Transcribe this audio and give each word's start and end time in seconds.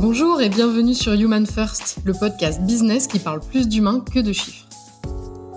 Bonjour 0.00 0.40
et 0.40 0.48
bienvenue 0.48 0.94
sur 0.94 1.12
Human 1.14 1.44
First, 1.44 1.98
le 2.04 2.12
podcast 2.12 2.62
business 2.62 3.08
qui 3.08 3.18
parle 3.18 3.40
plus 3.40 3.66
d'humains 3.66 3.98
que 3.98 4.20
de 4.20 4.32
chiffres. 4.32 4.64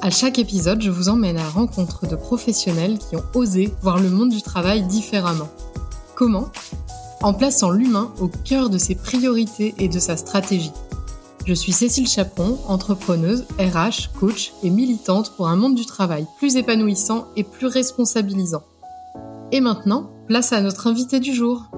À 0.01 0.09
chaque 0.09 0.39
épisode, 0.39 0.81
je 0.81 0.89
vous 0.89 1.09
emmène 1.09 1.37
à 1.37 1.47
rencontre 1.47 2.07
de 2.07 2.15
professionnels 2.15 2.97
qui 2.97 3.15
ont 3.15 3.23
osé 3.35 3.71
voir 3.83 3.99
le 3.99 4.09
monde 4.09 4.31
du 4.31 4.41
travail 4.41 4.81
différemment. 4.87 5.47
Comment? 6.15 6.49
En 7.21 7.35
plaçant 7.35 7.69
l'humain 7.69 8.11
au 8.19 8.29
cœur 8.29 8.71
de 8.71 8.79
ses 8.79 8.95
priorités 8.95 9.75
et 9.77 9.87
de 9.87 9.99
sa 9.99 10.17
stratégie. 10.17 10.71
Je 11.45 11.53
suis 11.53 11.71
Cécile 11.71 12.07
Chaperon, 12.07 12.57
entrepreneuse, 12.67 13.45
RH, 13.59 14.09
coach 14.19 14.53
et 14.63 14.71
militante 14.71 15.35
pour 15.35 15.49
un 15.49 15.55
monde 15.55 15.75
du 15.75 15.85
travail 15.85 16.25
plus 16.39 16.55
épanouissant 16.55 17.27
et 17.35 17.43
plus 17.43 17.67
responsabilisant. 17.67 18.63
Et 19.51 19.61
maintenant, 19.61 20.09
place 20.27 20.51
à 20.51 20.61
notre 20.61 20.87
invité 20.87 21.19
du 21.19 21.31
jour. 21.31 21.69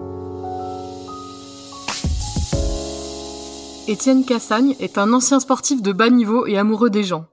Étienne 3.86 4.24
Cassagne 4.24 4.78
est 4.80 4.98
un 4.98 5.12
ancien 5.12 5.42
sportif 5.42 5.82
de 5.82 5.92
bas 5.92 6.10
niveau 6.10 6.48
et 6.48 6.58
amoureux 6.58 6.90
des 6.90 7.04
gens. 7.04 7.26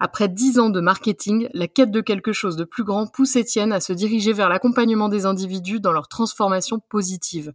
Après 0.00 0.28
dix 0.28 0.58
ans 0.58 0.70
de 0.70 0.80
marketing, 0.80 1.50
la 1.52 1.68
quête 1.68 1.90
de 1.90 2.00
quelque 2.00 2.32
chose 2.32 2.56
de 2.56 2.64
plus 2.64 2.84
grand 2.84 3.06
pousse 3.06 3.36
Étienne 3.36 3.70
à 3.70 3.80
se 3.80 3.92
diriger 3.92 4.32
vers 4.32 4.48
l'accompagnement 4.48 5.10
des 5.10 5.26
individus 5.26 5.80
dans 5.80 5.92
leur 5.92 6.08
transformation 6.08 6.80
positive. 6.80 7.52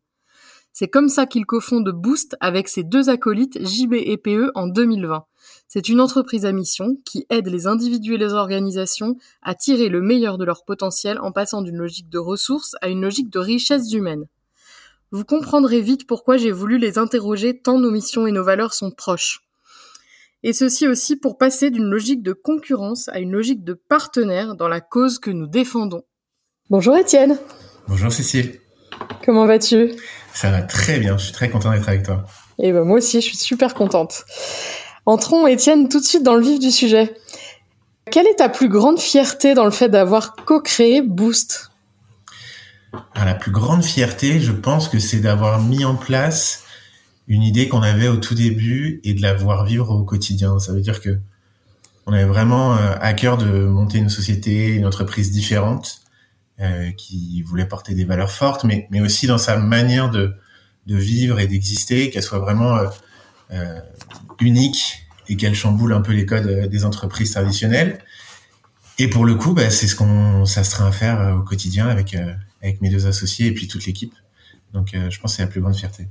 C'est 0.74 0.90
comme 0.90 1.10
ça 1.10 1.26
qu'il 1.26 1.48
cofonde 1.48 1.90
Boost 1.90 2.38
avec 2.40 2.68
ses 2.68 2.84
deux 2.84 3.10
acolytes 3.10 3.66
JB 3.66 3.96
et 3.96 4.18
PE 4.18 4.52
en 4.54 4.68
2020. 4.68 5.26
C'est 5.68 5.90
une 5.90 6.00
entreprise 6.00 6.46
à 6.46 6.52
mission 6.52 6.98
qui 7.06 7.26
aide 7.32 7.48
les 7.48 7.66
individus 7.66 8.14
et 8.14 8.20
les 8.20 8.34
organisations 8.34 9.16
à 9.42 9.56
tirer 9.56 9.90
le 9.90 10.02
meilleur 10.02 10.38
de 10.38 10.46
leur 10.46 10.66
potentiel 10.66 11.20
en 11.20 11.32
passant 11.32 11.64
d'une 11.64 11.78
logique 11.78 12.10
de 12.10 12.20
ressources 12.20 12.76
à 12.82 12.90
une 12.90 13.02
logique 13.02 13.32
de 13.32 13.40
richesse 13.40 13.92
humaine. 13.92 14.28
Vous 15.12 15.26
comprendrez 15.26 15.82
vite 15.82 16.06
pourquoi 16.06 16.38
j'ai 16.38 16.52
voulu 16.52 16.78
les 16.78 17.00
interroger 17.00 17.60
tant 17.60 17.80
nos 17.80 17.90
missions 17.90 18.28
et 18.28 18.32
nos 18.32 18.44
valeurs 18.44 18.76
sont 18.76 18.92
proches. 18.92 19.42
Et 20.44 20.54
ceci 20.54 20.88
aussi 20.88 21.16
pour 21.16 21.40
passer 21.40 21.72
d'une 21.72 21.90
logique 21.90 22.22
de 22.22 22.32
concurrence 22.32 23.10
à 23.10 23.18
une 23.18 23.32
logique 23.32 23.64
de 23.64 23.74
partenaire 23.74 24.56
dans 24.56 24.68
la 24.68 24.82
cause 24.82 25.18
que 25.18 25.32
nous 25.32 25.48
défendons. 25.48 26.04
Bonjour 26.70 26.96
Étienne. 26.96 27.40
Bonjour 27.88 28.12
Cécile. 28.12 28.60
Comment 29.26 29.48
vas-tu? 29.48 29.94
Ça 30.32 30.52
va 30.52 30.62
très 30.62 31.00
bien, 31.00 31.18
je 31.18 31.24
suis 31.24 31.34
très 31.34 31.50
content 31.50 31.72
d'être 31.72 31.90
avec 31.90 32.04
toi. 32.04 32.26
Et 32.60 32.72
ben 32.72 32.84
moi 32.84 33.00
aussi, 33.00 33.20
je 33.20 33.26
suis 33.26 33.38
super 33.38 33.74
contente. 33.74 34.26
Entrons 35.08 35.48
Étienne 35.48 35.90
tout 35.90 36.00
de 36.00 36.06
suite 36.06 36.22
dans 36.22 36.36
le 36.36 36.44
vif 36.44 36.60
du 36.60 36.70
sujet. 36.70 37.16
Quelle 38.12 38.28
est 38.28 38.36
ta 38.36 38.50
plus 38.50 38.70
grande 38.70 39.00
fierté 39.00 39.56
dans 39.56 39.66
le 39.66 39.72
fait 39.72 39.90
d'avoir 39.90 40.36
co-créé 40.36 41.02
Boost? 41.02 41.69
La 43.30 43.36
plus 43.36 43.52
grande 43.52 43.84
fierté, 43.84 44.40
je 44.40 44.52
pense 44.52 44.88
que 44.88 45.00
c'est 45.00 45.20
d'avoir 45.20 45.62
mis 45.62 45.86
en 45.86 45.96
place 45.96 46.64
une 47.28 47.44
idée 47.44 47.68
qu'on 47.68 47.84
avait 47.84 48.08
au 48.08 48.18
tout 48.18 48.34
début 48.34 49.02
et 49.04 49.14
de 49.14 49.22
la 49.22 49.36
voir 49.36 49.64
vivre 49.64 49.92
au 49.92 50.04
quotidien. 50.04 50.58
Ça 50.60 50.74
veut 50.74 50.82
dire 50.82 51.00
que 51.00 51.20
on 52.08 52.14
avait 52.14 52.26
vraiment 52.26 52.76
euh, 52.76 52.96
à 53.00 53.14
cœur 53.14 53.38
de 53.38 53.66
monter 53.66 54.00
une 54.00 54.10
société, 54.10 54.74
une 54.74 54.88
entreprise 54.88 55.32
différente 55.32 56.02
euh, 56.60 56.90
qui 56.92 57.44
voulait 57.44 57.68
porter 57.68 57.94
des 57.94 58.04
valeurs 58.04 58.32
fortes, 58.32 58.64
mais, 58.64 58.88
aussi 59.00 59.28
dans 59.28 59.38
sa 59.38 59.58
manière 59.58 60.10
de, 60.10 60.34
vivre 60.88 61.40
et 61.40 61.46
d'exister, 61.46 62.10
qu'elle 62.10 62.24
soit 62.24 62.40
vraiment 62.40 62.80
euh 63.52 63.80
unique 64.40 65.06
et 65.28 65.36
qu'elle 65.36 65.54
chamboule 65.54 65.94
un 65.94 66.02
peu 66.02 66.14
les 66.14 66.26
codes 66.26 66.70
des 66.70 66.86
entreprises 66.86 67.32
traditionnelles. 67.32 68.00
Et 68.98 69.08
pour 69.08 69.26
le 69.26 69.36
coup, 69.36 69.54
bah, 69.54 69.70
c'est 69.70 69.88
ce 69.88 69.96
qu'on 69.96 70.46
s'astreint 70.46 70.88
à 70.88 70.92
faire 70.92 71.36
au 71.38 71.44
quotidien 71.44 71.88
avec 71.88 72.16
avec 72.62 72.82
mes 72.82 72.90
deux 72.90 73.08
associés 73.08 73.48
et 73.48 73.52
puis 73.54 73.68
toute 73.68 73.86
l'équipe. 73.86 74.14
Donc 74.74 74.94
euh, 74.94 75.10
je 75.10 75.20
pense 75.20 75.32
que 75.32 75.38
c'est 75.38 75.44
la 75.44 75.48
plus 75.48 75.62
grande 75.62 75.76
fierté. 75.76 76.08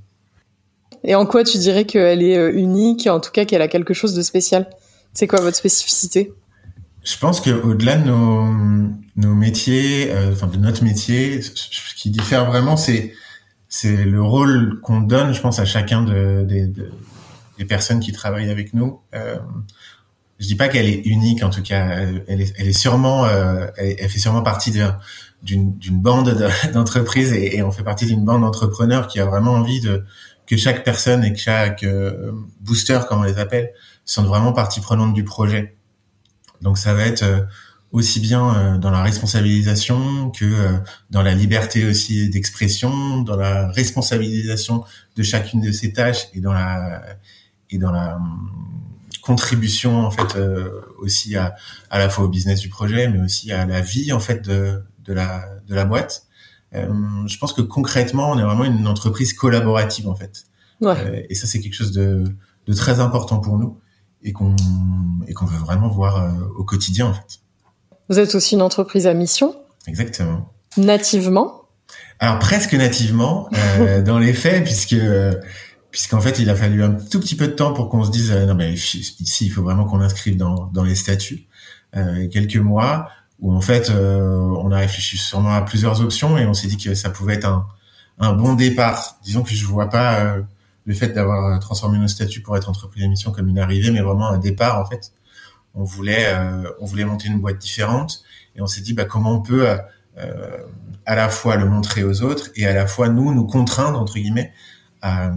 Et 1.05 1.15
en 1.15 1.27
quoi 1.27 1.45
tu 1.45 1.59
dirais 1.59 1.85
qu'elle 1.85 2.23
est 2.23 2.37
euh, 2.37 2.53
unique, 2.53 3.07
en 3.07 3.21
tout 3.21 3.31
cas 3.31 3.45
qu'elle 3.45 3.63
a 3.63 3.69
quelque 3.69 3.95
chose 3.95 4.15
de 4.15 4.23
spécial? 4.23 4.69
C'est 5.13 5.27
quoi 5.27 5.41
votre 5.41 5.57
spécificité? 5.57 6.33
Je 7.05 7.17
pense 7.17 7.41
qu'au-delà 7.41 7.97
de 7.97 8.06
nos, 8.06 8.53
nos 9.17 9.34
métiers, 9.34 10.11
euh, 10.11 10.33
enfin 10.33 10.49
de 10.49 10.56
notre 10.59 10.84
métier, 10.84 11.41
ce 11.43 11.95
qui 11.95 12.11
diffère 12.11 12.47
vraiment, 12.47 12.77
c'est 12.77 13.15
c'est 13.69 14.05
le 14.05 14.22
rôle 14.22 14.81
qu'on 14.83 15.01
donne, 15.01 15.34
je 15.34 15.41
pense, 15.41 15.59
à 15.59 15.67
chacun 15.67 16.03
de, 16.03 16.47
des 17.59 17.65
personnes 17.65 18.01
qui 18.01 18.12
travaillent 18.12 18.51
avec 18.51 18.72
nous. 18.72 19.01
Euh, 19.15 19.37
je 20.39 20.47
dis 20.47 20.55
pas 20.55 20.69
qu'elle 20.69 20.87
est 20.87 21.05
unique, 21.05 21.43
en 21.43 21.51
tout 21.51 21.62
cas, 21.62 21.87
elle 22.28 22.41
est, 22.41 22.55
elle 22.56 22.69
est 22.69 22.78
sûrement, 22.78 23.27
euh, 23.27 23.67
elle, 23.77 23.97
elle, 23.99 24.09
fait 24.09 24.21
sûrement 24.21 24.43
partie 24.43 24.71
de, 24.71 24.87
d'une 25.43 26.00
bande 26.00 26.37
d'entreprises 26.72 27.32
et, 27.32 27.62
on 27.62 27.71
fait 27.71 27.84
partie 27.84 28.06
d'une 28.06 28.25
bande 28.25 28.43
d'entrepreneurs 28.43 29.06
qui 29.06 29.21
a 29.21 29.25
vraiment 29.25 29.53
envie 29.53 29.81
de 29.81 30.04
que 30.47 30.56
chaque 30.56 30.82
personne 30.82 31.25
et 31.25 31.32
que 31.32 31.38
chaque 31.38 31.82
euh, 31.82 32.32
booster, 32.60 32.99
comme 33.09 33.21
on 33.21 33.25
les 33.25 33.38
appelle, 33.38 33.71
sont 34.06 34.25
vraiment 34.25 34.54
partie 34.54 34.81
prenante 34.81 35.12
du 35.12 35.22
projet. 35.22 35.77
Donc 36.62 36.78
ça 36.78 36.94
va 36.94 37.04
être 37.04 37.22
euh, 37.22 37.41
aussi 37.93 38.19
bien 38.19 38.54
euh, 38.54 38.78
dans 38.78 38.91
la 38.91 39.03
responsabilisation 39.03 40.31
que 40.31 40.78
dans 41.10 41.21
la 41.21 41.34
liberté 41.34 41.84
aussi 41.84 42.31
d'expression, 42.31 43.21
dans 43.21 43.37
la 43.37 43.69
responsabilisation 43.69 44.84
de 45.16 45.22
chacune 45.22 45.60
de 45.60 45.71
ces 45.71 45.93
tâches 45.93 46.28
et 46.32 46.41
dans 46.41 46.54
la 46.54 47.03
et 47.71 47.77
dans 47.77 47.93
la 47.93 48.16
hum, 48.16 48.50
contribution 49.21 50.06
en 50.06 50.10
fait 50.10 50.38
aussi 50.97 51.37
à, 51.37 51.54
à 51.91 51.98
la 51.98 52.09
fois 52.09 52.25
au 52.25 52.28
business 52.28 52.60
du 52.60 52.71
projet 52.71 53.09
mais 53.09 53.21
aussi 53.21 53.53
à 53.53 53.66
la 53.66 53.82
vie 53.82 54.10
en 54.10 54.21
fait 54.21 54.43
de, 54.43 54.82
de 55.09 55.15
la 55.15 55.45
de 55.67 55.75
la 55.75 55.85
boîte. 55.85 56.25
Euh, 56.75 56.87
je 57.27 57.39
pense 57.39 57.53
que 57.53 57.63
concrètement, 57.63 58.31
on 58.31 58.39
est 58.39 58.43
vraiment 58.43 58.65
une 58.65 58.87
entreprise 58.87 59.33
collaborative 59.33 60.09
en 60.09 60.15
fait. 60.15 60.45
Ouais. 60.81 60.95
Euh, 60.97 61.23
et 61.29 61.35
ça, 61.35 61.47
c'est 61.47 61.61
quelque 61.61 61.75
chose 61.75 61.93
de, 61.93 62.25
de 62.67 62.73
très 62.73 63.01
important 63.01 63.39
pour 63.39 63.59
nous 63.59 63.79
et 64.23 64.33
qu'on 64.33 64.55
et 65.27 65.35
qu'on 65.35 65.47
veut 65.47 65.59
vraiment 65.59 65.89
voir 65.89 66.23
euh, 66.23 66.31
au 66.57 66.65
quotidien 66.65 67.07
en 67.07 67.15
fait. 67.15 67.41
Vous 68.09 68.19
êtes 68.19 68.35
aussi 68.35 68.55
une 68.55 68.63
entreprise 68.63 69.07
à 69.07 69.15
mission. 69.15 69.55
Exactement. 69.87 70.53
Nativement. 70.77 71.63
Alors 72.19 72.39
presque 72.39 72.75
nativement 72.75 73.49
euh, 73.81 74.03
dans 74.03 74.19
les 74.19 74.33
faits 74.33 74.65
puisque 74.65 74.97
puisqu'en 75.91 76.21
fait 76.21 76.39
il 76.39 76.51
a 76.51 76.55
fallu 76.55 76.83
un 76.83 76.91
tout 76.93 77.21
petit 77.21 77.37
peu 77.37 77.49
de 77.49 77.53
temps 77.53 77.73
pour 77.73 77.89
qu'on 77.89 78.05
se 78.05 78.11
dise 78.11 78.33
non 78.33 78.55
mais 78.55 78.73
ici 78.73 79.47
il 79.47 79.51
faut 79.51 79.63
vraiment 79.63 79.85
qu'on 79.85 80.01
inscrive 80.01 80.37
dans 80.37 80.67
dans 80.67 80.85
les 80.85 80.95
statuts 80.95 81.47
quelques 82.31 82.57
mois 82.57 83.09
où 83.41 83.53
en 83.53 83.60
fait 83.60 83.91
euh, 83.91 84.28
on 84.31 84.72
a 84.72 84.78
réfléchi 84.78 85.16
sûrement 85.16 85.54
à 85.54 85.62
plusieurs 85.62 86.00
options 86.00 86.38
et 86.38 86.47
on 86.47 86.54
s'est 86.54 86.69
dit 86.69 86.76
que 86.76 86.94
ça 86.94 87.10
pouvait 87.10 87.34
être 87.34 87.47
un, 87.47 87.66
un 88.19 88.32
bon 88.32 88.54
départ. 88.54 89.19
Disons 89.22 89.43
que 89.43 89.50
je 89.50 89.65
vois 89.65 89.88
pas 89.88 90.21
euh, 90.21 90.43
le 90.87 90.94
fait 90.94 91.09
d'avoir 91.09 91.44
euh, 91.47 91.59
transformé 91.59 91.98
nos 91.98 92.09
statuts 92.09 92.41
pour 92.41 92.56
être 92.56 92.69
entreprise 92.69 93.03
d'émission 93.03 93.31
comme 93.31 93.48
une 93.48 93.59
arrivée, 93.59 93.91
mais 93.91 94.00
vraiment 94.00 94.28
un 94.28 94.38
départ 94.38 94.81
en 94.81 94.87
fait. 94.87 95.12
On 95.75 95.84
voulait 95.84 96.27
on 96.81 96.87
voulait 96.87 97.04
monter 97.04 97.28
une 97.28 97.38
boîte 97.38 97.59
différente 97.59 98.25
et 98.56 98.62
on 98.62 98.66
s'est 98.66 98.81
dit 98.81 98.94
bah 98.94 99.04
comment 99.04 99.34
on 99.34 99.43
peut 99.43 99.69
à 101.06 101.15
la 101.15 101.28
fois 101.28 101.54
le 101.56 101.66
montrer 101.66 102.03
aux 102.03 102.22
autres 102.22 102.48
et 102.56 102.66
à 102.66 102.72
la 102.72 102.87
fois 102.87 103.10
nous 103.10 103.32
nous 103.32 103.47
contraindre 103.47 104.00
entre 104.00 104.15
guillemets 104.15 104.50
à, 105.03 105.31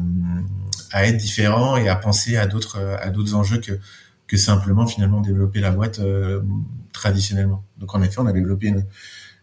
à 0.91 1.06
être 1.06 1.17
différents 1.17 1.78
et 1.78 1.90
à 1.90 1.95
penser 1.95 2.38
à 2.38 2.47
d'autres 2.47 2.79
à 3.01 3.09
d'autres 3.09 3.35
enjeux 3.35 3.59
que 3.59 3.73
que 4.31 4.38
simplement 4.38 4.88
finalement 4.88 5.19
développer 5.19 5.59
la 5.59 5.72
boîte 5.72 6.00
euh, 6.00 6.42
traditionnellement. 6.94 7.66
Donc 7.78 7.94
en 7.94 8.02
effet, 8.02 8.19
on 8.19 8.25
a 8.28 8.31
développé 8.31 8.74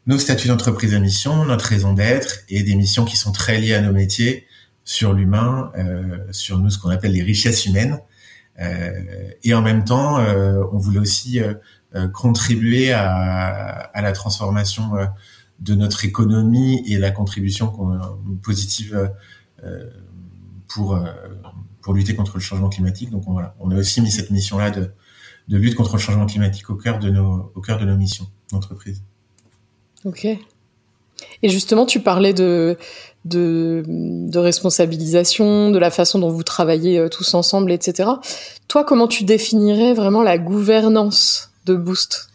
nos 0.07 0.19
statuts 0.19 0.49
d'entreprise 0.49 0.95
à 0.95 0.99
mission, 0.99 1.45
notre 1.45 1.67
raison 1.67 1.93
d'être 1.93 2.39
et 2.49 2.63
des 2.63 2.75
missions 2.75 3.05
qui 3.05 3.19
sont 3.19 3.31
très 3.31 3.59
liées 3.59 3.75
à 3.75 3.83
nos 3.83 3.93
métiers 3.93 4.47
sur 4.85 5.13
l'humain, 5.13 5.71
euh, 5.77 6.17
sur 6.31 6.59
nous 6.59 6.71
ce 6.71 6.79
qu'on 6.79 6.89
appelle 6.89 7.13
les 7.13 7.23
richesses 7.23 7.67
humaines. 7.67 8.01
Euh, 8.61 8.91
et 9.45 9.53
en 9.53 9.61
même 9.61 9.85
temps, 9.85 10.21
euh, 10.21 10.65
on 10.73 10.79
voulait 10.79 11.01
aussi 11.01 11.39
euh, 11.39 12.09
contribuer 12.09 12.91
à, 12.91 13.11
à, 13.93 14.01
la 14.01 14.13
transformation 14.13 14.93
de 15.61 15.75
notre 15.75 16.07
économie 16.07 16.83
et 16.87 16.97
la 16.97 17.11
contribution 17.11 17.75
positive 18.43 19.11
pour 20.67 20.99
pour 21.89 21.95
lutter 21.95 22.15
contre 22.15 22.35
le 22.35 22.43
changement 22.43 22.69
climatique. 22.69 23.09
Donc 23.09 23.27
on, 23.29 23.33
voilà, 23.33 23.55
on 23.61 23.71
a 23.71 23.75
aussi 23.75 24.03
mis 24.03 24.11
cette 24.11 24.31
mission-là 24.31 24.71
de, 24.71 24.91
lutte 25.49 25.75
contre 25.75 25.95
le 25.95 25.99
changement 25.99 26.27
climatique 26.27 26.69
au 26.69 26.75
cœur 26.75 26.99
de 26.99 27.09
nos, 27.09 27.51
au 27.55 27.63
cœur 27.63 27.79
de 27.79 27.87
nos 27.87 27.97
missions 27.97 28.27
d'entreprise. 28.53 29.01
Ok. 30.05 30.27
Et 30.27 31.49
justement, 31.49 31.87
tu 31.87 32.01
parlais 32.01 32.35
de, 32.35 32.77
de, 33.25 33.83
de, 33.87 34.39
responsabilisation, 34.39 35.71
de 35.71 35.79
la 35.79 35.91
façon 35.91 36.19
dont 36.19 36.29
vous 36.29 36.43
travaillez 36.43 36.99
euh, 36.99 37.09
tous 37.09 37.33
ensemble, 37.33 37.73
etc. 37.73 38.11
Toi, 38.69 38.85
comment 38.85 39.09
tu 39.09 39.25
définirais 39.25 39.95
vraiment 39.95 40.23
la 40.23 40.37
gouvernance 40.37 41.53
de 41.65 41.75
Boost? 41.75 42.29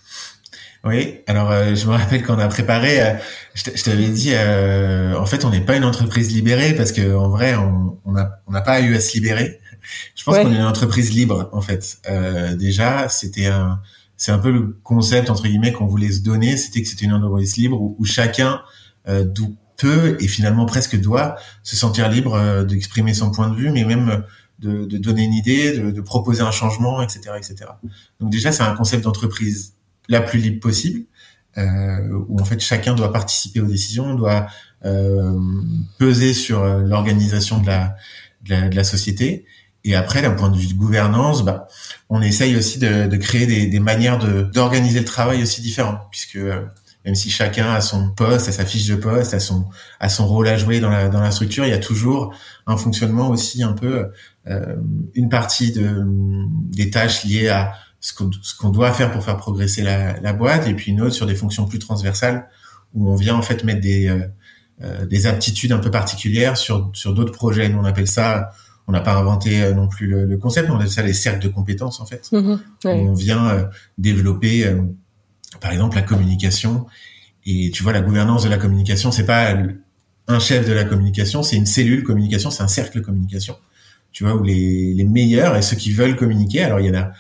Oui, 0.86 1.22
alors 1.28 1.50
euh, 1.50 1.76
je 1.76 1.88
me 1.88 1.92
rappelle 1.94 2.24
quand 2.24 2.36
on 2.36 2.40
a 2.40 2.48
préparé, 2.50 3.02
euh, 3.02 3.14
je 3.56 3.84
t'avais 3.84 4.10
dit, 4.10 4.32
euh, 4.34 5.18
en 5.18 5.26
fait, 5.26 5.46
on 5.46 5.50
n'est 5.50 5.62
pas 5.62 5.78
une 5.78 5.86
entreprise 5.86 6.34
libérée 6.34 6.74
parce 6.74 6.92
que 6.92 7.16
en 7.16 7.30
vrai, 7.30 7.56
on 7.56 8.12
n'a 8.12 8.42
on 8.48 8.52
pas 8.62 8.82
eu 8.82 8.94
à 8.94 9.00
se 9.00 9.14
libérer. 9.14 9.60
Je 10.16 10.24
pense 10.24 10.38
qu'on 10.38 10.52
est 10.52 10.58
une 10.58 10.62
entreprise 10.64 11.14
libre, 11.14 11.50
en 11.54 11.62
fait. 11.62 12.00
Euh, 12.10 12.56
déjà, 12.56 13.08
c'était 13.08 13.46
un, 13.46 13.80
c'est 14.18 14.34
un 14.34 14.40
peu 14.40 14.52
le 14.52 14.78
concept 14.84 15.30
entre 15.30 15.44
guillemets 15.44 15.72
qu'on 15.72 15.88
voulait 15.88 16.12
se 16.12 16.22
donner, 16.22 16.58
c'était 16.58 16.82
que 16.82 16.88
c'était 16.90 17.06
une 17.06 17.14
entreprise 17.14 17.56
libre 17.56 17.82
où, 17.82 18.04
chacun 18.06 18.62
peut 19.78 20.18
et 20.20 20.28
finalement 20.28 20.66
presque 20.66 21.00
doit 21.00 21.36
se 21.64 21.76
sentir 21.76 22.10
libre 22.10 22.64
d'exprimer 22.64 23.14
son 23.14 23.32
point 23.32 23.50
de 23.50 23.56
vue, 23.56 23.72
mais 23.72 23.84
même 23.84 24.24
de, 24.60 24.86
de 24.86 24.98
donner 24.98 25.24
une 25.24 25.34
idée, 25.34 25.78
de, 25.78 25.92
de, 25.92 26.02
proposer 26.02 26.42
un 26.42 26.52
changement, 26.52 27.02
etc., 27.02 27.32
etc. 27.38 27.72
Donc 28.20 28.32
déjà, 28.32 28.52
c'est 28.52 28.64
un 28.64 28.76
concept 28.76 29.04
d'entreprise 29.04 29.74
la 30.10 30.22
plus 30.22 30.40
libre 30.40 30.60
possible, 30.60 31.06
euh, 31.58 32.24
où 32.28 32.40
en 32.40 32.46
fait 32.46 32.60
chacun 32.60 32.96
doit 32.96 33.12
participer 33.14 33.62
aux 33.62 33.68
décisions, 33.68 34.16
doit 34.16 34.48
euh, 34.86 35.40
peser 35.98 36.34
sur 36.34 36.62
euh, 36.62 36.82
l'organisation 36.82 37.60
de 37.60 37.68
la, 37.68 37.96
de 38.44 38.50
la, 38.52 38.70
de 38.70 38.76
la 38.76 38.84
société. 38.84 39.46
Et 39.86 39.96
après, 39.96 40.22
d'un 40.22 40.32
point 40.32 40.50
de 40.50 40.58
vue 40.58 40.68
de 40.68 40.74
gouvernance, 40.76 41.44
bah, 41.44 41.68
on 42.10 42.22
essaye 42.22 42.56
aussi 42.56 42.80
de, 42.80 43.06
de 43.08 43.18
créer 43.18 43.46
des, 43.46 43.68
des 43.68 43.80
manières 43.80 44.18
d'organiser 44.18 45.00
le 45.00 45.06
travail 45.06 45.42
aussi 45.44 45.62
différentes, 45.62 46.00
puisque 46.10 46.40
même 47.06 47.16
si 47.16 47.30
chacun 47.30 47.74
a 47.74 47.82
son 47.82 48.12
poste, 48.12 48.48
a 48.48 48.52
sa 48.54 48.66
fiche 48.66 48.88
de 48.88 48.96
poste, 48.96 49.34
a 49.34 49.40
son, 49.40 49.66
a 50.00 50.08
son 50.08 50.26
rôle 50.26 50.48
à 50.48 50.58
jouer 50.58 50.80
dans 50.80 50.90
la, 50.90 51.10
dans 51.10 51.20
la 51.20 51.32
structure, 51.32 51.66
il 51.66 51.70
y 51.72 51.74
a 51.74 51.80
toujours 51.80 52.34
un 52.66 52.78
fonctionnement 52.78 53.30
aussi 53.30 53.62
un 53.62 53.74
peu, 53.74 54.12
euh, 54.48 54.76
une 55.14 55.30
partie 55.30 55.72
de, 55.74 56.04
des 56.72 56.90
tâches 56.90 57.26
liées 57.26 57.50
à 57.50 57.74
ce 58.04 58.14
qu'on, 58.14 58.30
ce 58.42 58.54
qu'on 58.54 58.70
doit 58.70 58.92
faire 58.92 59.12
pour 59.12 59.24
faire 59.24 59.38
progresser 59.38 59.82
la, 59.82 60.20
la, 60.20 60.34
boîte, 60.34 60.68
et 60.68 60.74
puis 60.74 60.92
une 60.92 61.02
autre 61.02 61.16
sur 61.16 61.26
des 61.26 61.36
fonctions 61.36 61.66
plus 61.66 61.80
transversales, 61.80 62.50
où 62.94 63.10
on 63.10 63.16
vient 63.16 63.34
en 63.34 63.42
fait 63.42 63.64
mettre 63.64 63.80
des, 63.80 64.10
euh, 64.10 64.28
euh 64.84 65.06
des 65.06 65.26
aptitudes 65.26 65.72
un 65.72 65.80
peu 65.80 65.90
particulières 65.90 66.58
sur, 66.58 66.92
sur 66.94 67.14
d'autres 67.14 67.32
projets. 67.32 67.70
Nous, 67.70 67.80
on 67.80 67.86
appelle 67.86 68.10
ça, 68.10 68.52
on 68.88 68.92
n'a 68.92 69.00
pas 69.00 69.16
inventé 69.16 69.64
euh, 69.64 69.74
non 69.74 69.88
plus 69.88 70.08
le, 70.08 70.26
le, 70.26 70.38
concept, 70.38 70.68
mais 70.68 70.74
on 70.74 70.78
appelle 70.80 70.92
ça 70.92 71.02
les 71.02 71.14
cercles 71.14 71.42
de 71.42 71.48
compétences 71.48 72.02
en 72.02 72.06
fait. 72.06 72.30
Mmh 72.34 72.56
on 72.84 73.14
vient 73.14 73.48
euh, 73.48 73.64
développer 73.98 74.70
par 75.62 75.72
exemple 75.72 75.96
la 75.96 76.02
communication. 76.02 76.86
Et 77.46 77.72
tu 77.72 77.84
vois, 77.84 77.94
la 77.94 78.02
gouvernance 78.02 78.44
de 78.44 78.50
la 78.50 78.58
communication, 78.58 79.12
c'est 79.12 79.26
pas 79.26 79.56
un 80.28 80.40
chef 80.40 80.68
de 80.68 80.74
la 80.74 80.84
communication, 80.84 81.42
c'est 81.42 81.56
une 81.56 81.66
cellule 81.66 82.04
communication, 82.04 82.52
c'est 82.52 82.64
un 82.64 82.68
cercle 82.68 83.02
communication. 83.02 83.56
Tu 84.12 84.26
vois, 84.26 84.36
où 84.36 84.44
les, 84.44 84.94
les 84.94 85.04
meilleurs 85.06 85.56
et 85.56 85.62
ceux 85.62 85.78
qui 85.78 85.92
veulent 85.92 86.18
communiquer, 86.18 86.64
alors 86.64 86.82
il 86.82 86.88
y 86.88 86.90
en 86.90 86.96
a 86.96 87.06
euh, 87.08 87.12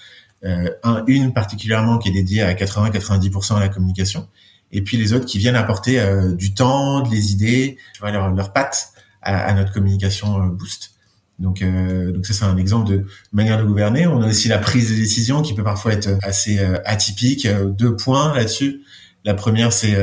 un, 0.43 1.05
une 1.07 1.33
particulièrement 1.33 1.97
qui 1.97 2.09
est 2.09 2.11
dédiée 2.11 2.41
à 2.41 2.53
80-90% 2.53 3.55
à 3.55 3.59
la 3.59 3.69
communication, 3.69 4.27
et 4.73 4.81
puis 4.81 4.97
les 4.97 5.13
autres 5.13 5.25
qui 5.25 5.37
viennent 5.37 5.55
apporter 5.55 5.99
euh, 5.99 6.33
du 6.33 6.53
temps, 6.53 7.01
des 7.01 7.31
idées, 7.31 7.77
tu 7.93 8.01
leur, 8.01 8.31
leur 8.31 8.51
à, 8.55 8.75
à, 9.21 9.53
notre 9.53 9.71
communication 9.71 10.41
euh, 10.41 10.47
boost. 10.47 10.93
Donc, 11.39 11.61
euh, 11.61 12.11
donc 12.11 12.25
ça 12.25 12.33
c'est 12.33 12.45
un 12.45 12.57
exemple 12.57 12.89
de 12.89 13.05
manière 13.31 13.59
de 13.59 13.63
gouverner. 13.63 14.07
On 14.07 14.21
a 14.21 14.27
aussi 14.27 14.47
la 14.47 14.57
prise 14.57 14.89
de 14.89 14.95
décision 14.95 15.41
qui 15.41 15.53
peut 15.53 15.63
parfois 15.63 15.93
être 15.93 16.09
assez 16.23 16.59
euh, 16.59 16.77
atypique. 16.85 17.45
Euh, 17.45 17.65
deux 17.65 17.95
points 17.95 18.33
là-dessus. 18.33 18.81
La 19.25 19.35
première, 19.35 19.71
c'est 19.71 19.95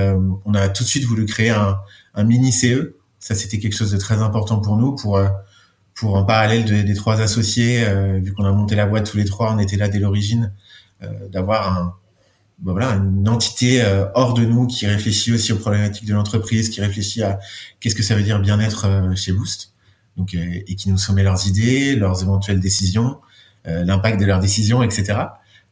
on 0.47 0.55
a 0.55 0.71
tout 0.71 0.83
de 0.83 0.89
suite 0.89 1.05
voulu 1.05 1.27
créer 1.27 1.51
un, 1.51 1.77
un 2.15 2.25
mini 2.25 2.53
CE. 2.53 2.95
Ça 3.19 3.35
c'était 3.35 3.59
quelque 3.59 3.77
chose 3.77 3.91
de 3.91 3.99
très 3.99 4.17
important 4.17 4.61
pour 4.61 4.79
nous, 4.79 4.97
pour 4.97 5.21
pour 6.01 6.17
en 6.17 6.25
parallèle 6.25 6.65
des 6.65 6.95
trois 6.95 7.21
associés, 7.21 7.85
vu 8.21 8.33
qu'on 8.33 8.45
a 8.45 8.53
monté 8.53 8.75
la 8.75 8.87
boîte 8.87 9.11
tous 9.11 9.19
les 9.19 9.27
trois, 9.27 9.53
on 9.53 9.59
était 9.59 9.77
là 9.77 9.89
dès 9.89 9.99
l'origine, 9.99 10.53
d'avoir 11.31 11.79
un 11.79 11.95
ben 12.59 12.73
voilà, 12.73 12.93
une 12.93 13.29
entité 13.29 13.83
hors 14.15 14.35
de 14.35 14.45
nous 14.45 14.67
qui 14.67 14.87
réfléchit 14.87 15.33
aussi 15.33 15.53
aux 15.53 15.59
problématiques 15.59 16.07
de 16.07 16.15
l'entreprise, 16.15 16.71
qui 16.71 16.81
réfléchit 16.81 17.23
à 17.23 17.39
qu'est-ce 17.81 17.95
que 17.95 18.03
ça 18.03 18.15
veut 18.15 18.23
dire 18.23 18.41
bien-être 18.41 19.13
chez 19.15 19.33
Boost 19.33 19.71
donc 20.17 20.35
euh, 20.35 20.61
et 20.67 20.75
qui 20.77 20.91
nous 20.91 20.99
soumet 20.99 21.23
leurs 21.23 21.47
idées, 21.47 21.97
leurs 21.97 22.23
éventuelles 22.23 22.61
décisions, 22.61 23.19
euh, 23.67 23.85
l'impact 23.85 24.21
de 24.21 24.27
leurs 24.27 24.41
décisions, 24.41 24.83
etc. 24.83 25.05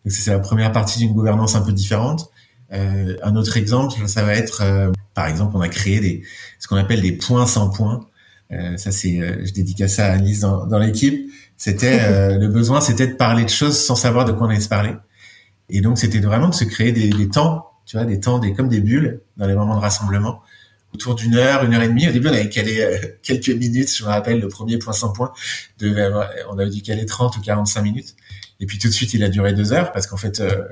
Donc 0.04 0.12
c'est 0.12 0.30
la 0.30 0.38
première 0.38 0.72
partie 0.72 0.98
d'une 0.98 1.12
gouvernance 1.12 1.54
un 1.54 1.62
peu 1.62 1.72
différente. 1.72 2.30
Euh, 2.72 3.16
un 3.22 3.36
autre 3.36 3.56
exemple, 3.56 4.08
ça 4.08 4.22
va 4.22 4.34
être, 4.34 4.92
par 5.14 5.26
exemple, 5.26 5.56
on 5.56 5.60
a 5.60 5.68
créé 5.68 6.00
des, 6.00 6.22
ce 6.58 6.68
qu'on 6.68 6.76
appelle 6.76 7.00
des 7.00 7.12
points 7.12 7.46
sans 7.46 7.70
points. 7.70 8.00
Ça 8.50 8.92
c'est, 8.92 9.20
je 9.44 9.52
dédicace 9.52 9.94
ça 9.94 10.06
à 10.06 10.12
Alice 10.12 10.40
dans, 10.40 10.66
dans 10.66 10.78
l'équipe. 10.78 11.30
C'était 11.56 12.38
le 12.38 12.48
besoin, 12.48 12.80
c'était 12.80 13.06
de 13.06 13.14
parler 13.14 13.44
de 13.44 13.50
choses 13.50 13.78
sans 13.78 13.96
savoir 13.96 14.24
de 14.24 14.32
quoi 14.32 14.46
on 14.46 14.50
allait 14.50 14.60
se 14.60 14.68
parler. 14.68 14.94
Et 15.68 15.80
donc 15.80 15.98
c'était 15.98 16.20
vraiment 16.20 16.48
de 16.48 16.54
se 16.54 16.64
créer 16.64 16.92
des, 16.92 17.08
des 17.08 17.28
temps, 17.28 17.70
tu 17.84 17.96
vois, 17.96 18.06
des 18.06 18.20
temps, 18.20 18.38
des 18.38 18.54
comme 18.54 18.68
des 18.68 18.80
bulles 18.80 19.20
dans 19.36 19.46
les 19.46 19.54
moments 19.54 19.76
de 19.76 19.80
rassemblement 19.80 20.42
autour 20.94 21.14
d'une 21.14 21.34
heure, 21.34 21.64
une 21.64 21.74
heure 21.74 21.82
et 21.82 21.88
demie. 21.88 22.08
Au 22.08 22.12
début, 22.12 22.28
on 22.28 22.32
avait 22.32 22.48
calé 22.48 22.80
euh, 22.80 22.98
quelques 23.22 23.50
minutes. 23.50 23.94
Je 23.96 24.04
me 24.04 24.08
rappelle, 24.08 24.40
le 24.40 24.48
premier 24.48 24.78
point 24.78 24.92
sans 24.92 25.12
point, 25.12 25.32
devait 25.78 26.10
on 26.50 26.58
avait 26.58 26.70
dû 26.70 26.82
caler 26.82 27.06
30 27.06 27.36
ou 27.36 27.40
45 27.40 27.82
minutes. 27.82 28.14
Et 28.60 28.66
puis 28.66 28.78
tout 28.78 28.88
de 28.88 28.92
suite, 28.92 29.14
il 29.14 29.22
a 29.22 29.28
duré 29.28 29.52
deux 29.52 29.72
heures 29.72 29.92
parce 29.92 30.06
qu'en 30.06 30.16
fait, 30.16 30.40
euh, 30.40 30.64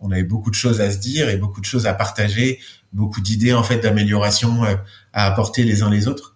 on 0.00 0.10
avait 0.10 0.22
beaucoup 0.22 0.50
de 0.50 0.54
choses 0.54 0.80
à 0.80 0.90
se 0.90 0.98
dire 0.98 1.28
et 1.28 1.36
beaucoup 1.36 1.60
de 1.60 1.66
choses 1.66 1.86
à 1.86 1.94
partager, 1.94 2.60
beaucoup 2.92 3.20
d'idées 3.20 3.52
en 3.52 3.62
fait 3.62 3.78
d'amélioration 3.78 4.64
euh, 4.64 4.74
à 5.12 5.26
apporter 5.26 5.64
les 5.64 5.82
uns 5.82 5.90
les 5.90 6.08
autres. 6.08 6.31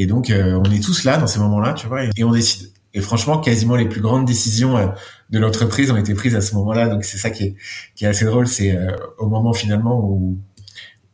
Et 0.00 0.06
donc, 0.06 0.32
on 0.32 0.64
est 0.70 0.82
tous 0.82 1.04
là 1.04 1.18
dans 1.18 1.26
ces 1.26 1.38
moments-là, 1.40 1.74
tu 1.74 1.86
vois, 1.86 2.04
et 2.04 2.24
on 2.24 2.32
décide. 2.32 2.70
Et 2.94 3.00
franchement, 3.00 3.38
quasiment 3.38 3.76
les 3.76 3.88
plus 3.88 4.00
grandes 4.00 4.24
décisions 4.24 4.92
de 5.30 5.38
l'entreprise 5.38 5.90
ont 5.90 5.96
été 5.96 6.14
prises 6.14 6.34
à 6.34 6.40
ce 6.40 6.54
moment-là. 6.56 6.88
Donc 6.88 7.04
c'est 7.04 7.18
ça 7.18 7.30
qui 7.30 7.44
est, 7.44 7.56
qui 7.94 8.04
est 8.04 8.08
assez 8.08 8.24
drôle, 8.24 8.48
c'est 8.48 8.76
au 9.18 9.26
moment 9.26 9.52
finalement 9.52 10.00
où 10.00 10.38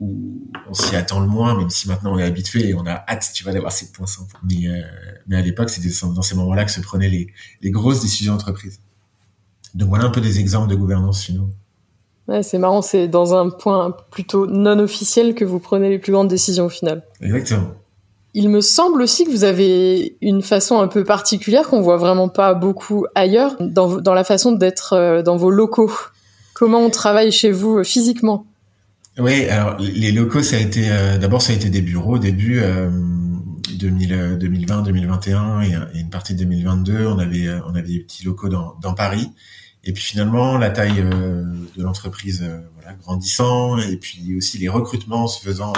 où 0.00 0.42
on 0.68 0.74
s'y 0.74 0.94
attend 0.94 1.20
le 1.20 1.26
moins, 1.26 1.56
même 1.56 1.70
si 1.70 1.88
maintenant 1.88 2.14
on 2.14 2.18
est 2.18 2.24
habitué 2.24 2.68
et 2.68 2.74
on 2.74 2.86
a 2.86 3.04
hâte, 3.08 3.30
tu 3.34 3.44
vois, 3.44 3.52
d'avoir 3.52 3.72
ces 3.72 3.92
points 3.92 4.06
sans 4.06 4.26
Mais, 4.44 4.68
euh, 4.68 4.82
mais 5.26 5.36
à 5.36 5.40
l'époque, 5.40 5.70
c'était 5.70 5.88
dans 6.02 6.22
ces 6.22 6.34
moments-là 6.34 6.64
que 6.64 6.70
se 6.70 6.80
prenaient 6.80 7.08
les, 7.08 7.32
les 7.62 7.70
grosses 7.70 8.00
décisions 8.00 8.34
d'entreprise. 8.34 8.80
Donc 9.74 9.88
voilà 9.88 10.04
un 10.04 10.10
peu 10.10 10.20
des 10.20 10.38
exemples 10.38 10.68
de 10.68 10.74
gouvernance 10.74 11.22
finaux. 11.22 11.48
Ouais, 12.28 12.42
c'est 12.42 12.58
marrant, 12.58 12.82
c'est 12.82 13.08
dans 13.08 13.34
un 13.34 13.50
point 13.50 13.96
plutôt 14.10 14.46
non 14.46 14.78
officiel 14.80 15.34
que 15.34 15.44
vous 15.44 15.60
prenez 15.60 15.88
les 15.88 15.98
plus 15.98 16.12
grandes 16.12 16.28
décisions 16.28 16.66
au 16.66 16.70
final. 16.70 17.02
Exactement. 17.20 17.68
Il 18.38 18.50
me 18.50 18.60
semble 18.60 19.00
aussi 19.00 19.24
que 19.24 19.30
vous 19.30 19.44
avez 19.44 20.18
une 20.20 20.42
façon 20.42 20.78
un 20.78 20.88
peu 20.88 21.04
particulière 21.04 21.66
qu'on 21.68 21.80
voit 21.80 21.96
vraiment 21.96 22.28
pas 22.28 22.52
beaucoup 22.52 23.06
ailleurs 23.14 23.56
dans, 23.60 24.12
la 24.12 24.24
façon 24.24 24.52
d'être 24.52 24.92
euh, 24.92 25.22
dans 25.22 25.38
vos 25.38 25.50
locaux. 25.50 25.90
Comment 26.52 26.80
on 26.80 26.90
travaille 26.90 27.32
chez 27.32 27.50
vous 27.50 27.78
euh, 27.78 27.82
physiquement? 27.82 28.46
Oui, 29.18 29.46
alors 29.46 29.78
les 29.78 30.12
locaux, 30.12 30.42
ça 30.42 30.56
a 30.56 30.58
été 30.58 30.90
euh, 30.90 31.16
d'abord 31.16 31.40
ça 31.40 31.54
a 31.54 31.56
été 31.56 31.70
des 31.70 31.80
bureaux 31.80 32.16
au 32.16 32.18
début 32.18 32.60
euh, 32.60 32.90
2000, 33.78 34.36
2020, 34.38 34.82
2021 34.82 35.62
et, 35.62 35.72
et, 35.94 36.00
une 36.00 36.10
partie 36.10 36.34
de 36.34 36.40
2022. 36.40 37.06
On 37.06 37.18
avait 37.18 37.48
on 37.66 37.70
avait 37.70 37.88
des 37.88 38.00
petits 38.00 38.26
locaux 38.26 38.50
dans, 38.50 38.94
Paris. 38.94 39.30
Et 39.82 39.94
puis 39.94 40.02
finalement, 40.02 40.58
la 40.58 40.68
taille 40.68 41.02
de 41.02 41.82
l'entreprise 41.82 42.44
voilà, 42.74 42.92
grandissant 43.02 43.78
et 43.78 43.96
puis 43.96 44.36
aussi 44.36 44.58
les 44.58 44.68
recrutements 44.68 45.26
se 45.26 45.40
faisant 45.40 45.72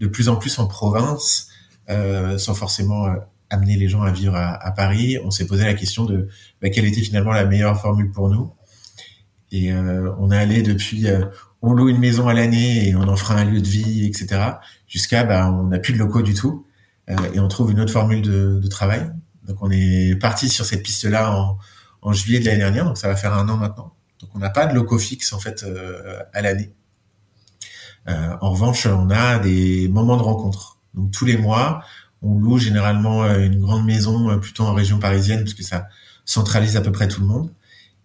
de 0.00 0.08
plus 0.08 0.28
en 0.28 0.34
plus 0.34 0.58
en 0.58 0.66
province, 0.66 1.50
sans 1.88 2.54
forcément 2.54 3.06
amener 3.50 3.76
les 3.76 3.88
gens 3.88 4.02
à 4.02 4.10
vivre 4.10 4.34
à, 4.34 4.54
à 4.54 4.72
Paris, 4.72 5.18
on 5.24 5.30
s'est 5.30 5.46
posé 5.46 5.64
la 5.64 5.74
question 5.74 6.04
de 6.04 6.28
bah, 6.60 6.70
quelle 6.70 6.86
était 6.86 7.02
finalement 7.02 7.32
la 7.32 7.44
meilleure 7.44 7.80
formule 7.80 8.10
pour 8.10 8.28
nous. 8.30 8.52
Et 9.52 9.72
on 9.72 10.30
est 10.30 10.36
allé 10.36 10.62
depuis 10.62 11.06
on 11.66 11.72
loue 11.72 11.88
une 11.88 11.98
maison 11.98 12.28
à 12.28 12.34
l'année 12.34 12.88
et 12.88 12.94
on 12.94 13.08
en 13.08 13.16
fera 13.16 13.36
un 13.36 13.44
lieu 13.44 13.60
de 13.60 13.66
vie, 13.66 14.04
etc. 14.04 14.40
Jusqu'à, 14.86 15.24
bah, 15.24 15.50
on 15.50 15.68
n'a 15.68 15.78
plus 15.78 15.94
de 15.94 15.98
locaux 15.98 16.20
du 16.20 16.34
tout 16.34 16.66
euh, 17.08 17.16
et 17.32 17.40
on 17.40 17.48
trouve 17.48 17.70
une 17.70 17.80
autre 17.80 17.92
formule 17.92 18.20
de, 18.20 18.60
de 18.62 18.68
travail. 18.68 19.10
Donc 19.46 19.56
on 19.62 19.70
est 19.70 20.14
parti 20.20 20.50
sur 20.50 20.66
cette 20.66 20.82
piste-là 20.82 21.34
en, 21.34 21.58
en, 22.02 22.12
juillet 22.12 22.40
de 22.40 22.44
l'année 22.44 22.58
dernière, 22.58 22.84
donc 22.84 22.98
ça 22.98 23.08
va 23.08 23.16
faire 23.16 23.32
un 23.32 23.48
an 23.48 23.56
maintenant. 23.56 23.94
Donc 24.20 24.30
on 24.34 24.38
n'a 24.38 24.50
pas 24.50 24.66
de 24.66 24.74
locaux 24.74 24.98
fixes 24.98 25.32
en 25.32 25.38
fait 25.38 25.62
euh, 25.62 26.20
à 26.34 26.42
l'année. 26.42 26.74
Euh, 28.08 28.36
en 28.42 28.50
revanche, 28.50 28.86
on 28.86 29.08
a 29.08 29.38
des 29.38 29.88
moments 29.88 30.18
de 30.18 30.22
rencontre. 30.22 30.73
Donc 30.94 31.10
tous 31.10 31.24
les 31.24 31.36
mois, 31.36 31.82
on 32.22 32.38
loue 32.38 32.58
généralement 32.58 33.24
euh, 33.24 33.38
une 33.40 33.60
grande 33.60 33.84
maison 33.84 34.30
euh, 34.30 34.36
plutôt 34.36 34.64
en 34.64 34.74
région 34.74 34.98
parisienne 34.98 35.40
parce 35.40 35.54
que 35.54 35.62
ça 35.62 35.88
centralise 36.24 36.76
à 36.76 36.80
peu 36.80 36.92
près 36.92 37.08
tout 37.08 37.20
le 37.20 37.26
monde. 37.26 37.50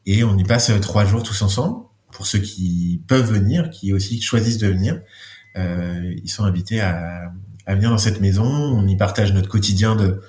Et 0.06 0.24
on 0.24 0.38
y 0.38 0.44
passe 0.44 0.72
trois 0.82 1.06
jours 1.06 1.24
tous 1.24 1.42
ensemble 1.42 1.84
pour 2.12 2.26
ceux 2.26 2.40
qui 2.40 3.02
peuvent 3.08 3.32
venir, 3.32 3.70
qui 3.70 3.94
aussi 3.94 4.22
choisissent 4.22 4.58
de 4.58 4.68
venir, 4.68 5.02
euh, 5.58 6.14
ils 6.24 6.30
sont 6.30 6.44
invités 6.44 6.82
à, 6.82 7.32
à, 7.66 7.76
venir 7.76 7.90
dans 7.90 7.98
cette 7.98 8.20
maison. 8.20 8.46
On 8.46 8.88
y 8.88 8.96
partage 8.98 9.34
notre 9.34 9.50
quotidien 9.50 9.96
de, 9.96 10.22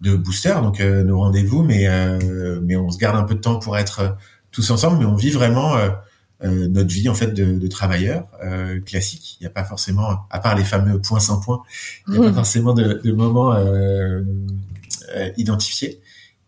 de 0.00 0.16
booster, 0.16 0.54
donc 0.62 0.80
euh, 0.80 1.04
nos 1.04 1.18
rendez-vous, 1.18 1.62
mais 1.62 1.86
euh, 1.86 2.60
mais 2.62 2.76
on 2.76 2.90
se 2.90 2.98
garde 2.98 3.16
un 3.16 3.24
peu 3.24 3.34
de 3.34 3.40
temps 3.40 3.58
pour 3.58 3.76
être 3.76 4.00
euh, 4.00 4.08
tous 4.50 4.70
ensemble, 4.70 4.98
mais 4.98 5.04
on 5.04 5.14
vit 5.14 5.30
vraiment 5.30 5.76
euh, 6.42 6.48
euh, 6.48 6.68
notre 6.68 6.90
vie 6.90 7.08
en 7.08 7.14
fait 7.14 7.34
de, 7.34 7.58
de 7.58 7.66
travailleurs 7.66 8.28
classique. 8.86 9.36
Il 9.40 9.44
n'y 9.44 9.46
a 9.46 9.50
pas 9.50 9.64
forcément, 9.64 10.26
à 10.30 10.38
part 10.38 10.56
les 10.56 10.64
fameux 10.64 11.00
points 11.00 11.20
sans 11.20 11.40
points, 11.40 11.62
il 12.08 12.12
n'y 12.14 12.18
a 12.18 12.22
pas 12.22 12.30
mmh. 12.30 12.34
forcément 12.34 12.74
de, 12.74 13.00
de 13.04 13.12
moments 13.12 13.54
identifiés. 15.36 16.00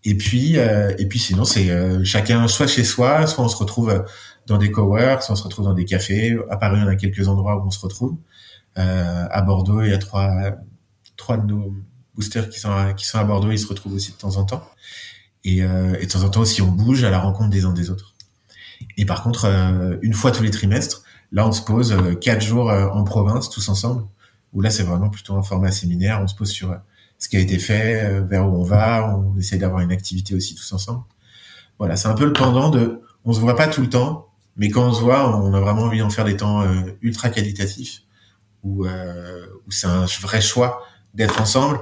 Et 0.05 0.17
puis, 0.17 0.57
et 0.57 1.07
puis 1.09 1.19
sinon, 1.19 1.45
c'est 1.45 2.05
chacun 2.05 2.49
soit 2.49 2.67
chez 2.67 2.85
soi, 2.85 3.27
soit 3.27 3.45
on 3.45 3.49
se 3.49 3.57
retrouve 3.57 4.05
dans 4.47 4.59
des 4.59 4.71
coworks, 4.71 5.25
on 5.29 5.37
se 5.37 5.43
retrouve 5.43 5.67
dans 5.67 5.75
des 5.75 5.85
cafés. 5.85 6.37
À 6.51 6.57
Paris, 6.57 6.81
on 6.85 6.89
a 6.89 6.97
quelques 6.97 7.29
endroits 7.29 7.63
où 7.63 7.67
on 7.67 7.71
se 7.71 7.81
retrouve. 7.81 8.17
Euh, 8.79 9.27
à 9.31 9.43
Bordeaux, 9.43 9.83
il 9.83 9.91
y 9.91 9.95
a 9.95 9.99
trois, 9.99 10.31
trois 11.17 11.37
de 11.37 11.47
nos 11.47 11.75
boosters 12.15 12.49
qui 12.49 12.59
sont 12.59 12.71
à, 12.71 12.95
qui 12.95 13.07
sont 13.07 13.19
à 13.19 13.25
Bordeaux. 13.25 13.51
Ils 13.51 13.59
se 13.59 13.67
retrouvent 13.67 13.95
aussi 13.95 14.13
de 14.13 14.17
temps 14.17 14.37
en 14.37 14.45
temps. 14.45 14.65
Et, 15.45 15.63
euh, 15.63 15.97
et 16.01 16.07
de 16.07 16.11
temps 16.11 16.23
en 16.23 16.31
temps 16.31 16.41
aussi, 16.41 16.63
on 16.63 16.69
bouge 16.71 17.05
à 17.05 17.11
la 17.11 17.19
rencontre 17.19 17.51
des 17.51 17.65
uns 17.65 17.73
des 17.73 17.91
autres. 17.91 18.12
Et 18.97 19.05
par 19.05 19.23
contre, 19.23 19.47
euh, 19.47 19.97
une 20.03 20.15
fois 20.15 20.31
tous 20.31 20.43
les 20.43 20.51
trimestres, 20.51 21.03
là, 21.31 21.47
on 21.47 21.53
se 21.53 21.63
pose 21.63 21.93
euh, 21.93 22.15
quatre 22.15 22.43
jours 22.43 22.71
euh, 22.71 22.89
en 22.89 23.05
province, 23.05 23.51
tous 23.51 23.69
ensemble, 23.69 24.05
où 24.53 24.61
là 24.61 24.71
c'est 24.71 24.83
vraiment 24.83 25.09
plutôt 25.09 25.35
un 25.35 25.43
format 25.43 25.71
séminaire. 25.71 26.21
On 26.23 26.27
se 26.27 26.35
pose 26.35 26.51
sur 26.51 26.77
ce 27.19 27.29
qui 27.29 27.37
a 27.37 27.41
été 27.41 27.59
fait, 27.59 28.21
vers 28.23 28.49
où 28.49 28.57
on 28.57 28.65
va, 28.65 29.17
on 29.17 29.39
essaye 29.39 29.59
d'avoir 29.59 29.81
une 29.81 29.93
activité 29.93 30.35
aussi 30.35 30.55
tous 30.55 30.73
ensemble. 30.73 31.05
Voilà, 31.79 31.97
c'est 31.97 32.09
un 32.09 32.15
peu 32.15 32.25
le 32.25 32.33
pendant 32.33 32.69
de, 32.69 33.01
on 33.25 33.33
se 33.33 33.41
voit 33.41 33.55
pas 33.55 33.69
tout 33.69 33.81
le 33.81 33.89
temps, 33.89 34.29
mais 34.57 34.69
quand 34.69 34.89
on 34.89 34.93
se 34.93 35.01
voit, 35.01 35.37
on 35.39 35.55
a 35.55 35.61
vraiment 35.61 35.83
envie 35.83 36.01
d'en 36.01 36.11
faire 36.11 36.25
des 36.25 36.37
temps 36.37 36.65
ultra 37.01 37.31
qualitatifs, 37.31 38.03
où, 38.65 38.87
où 38.87 39.71
c'est 39.71 39.87
un 39.87 40.05
vrai 40.21 40.41
choix 40.41 40.83
d'être 41.15 41.41
ensemble 41.41 41.79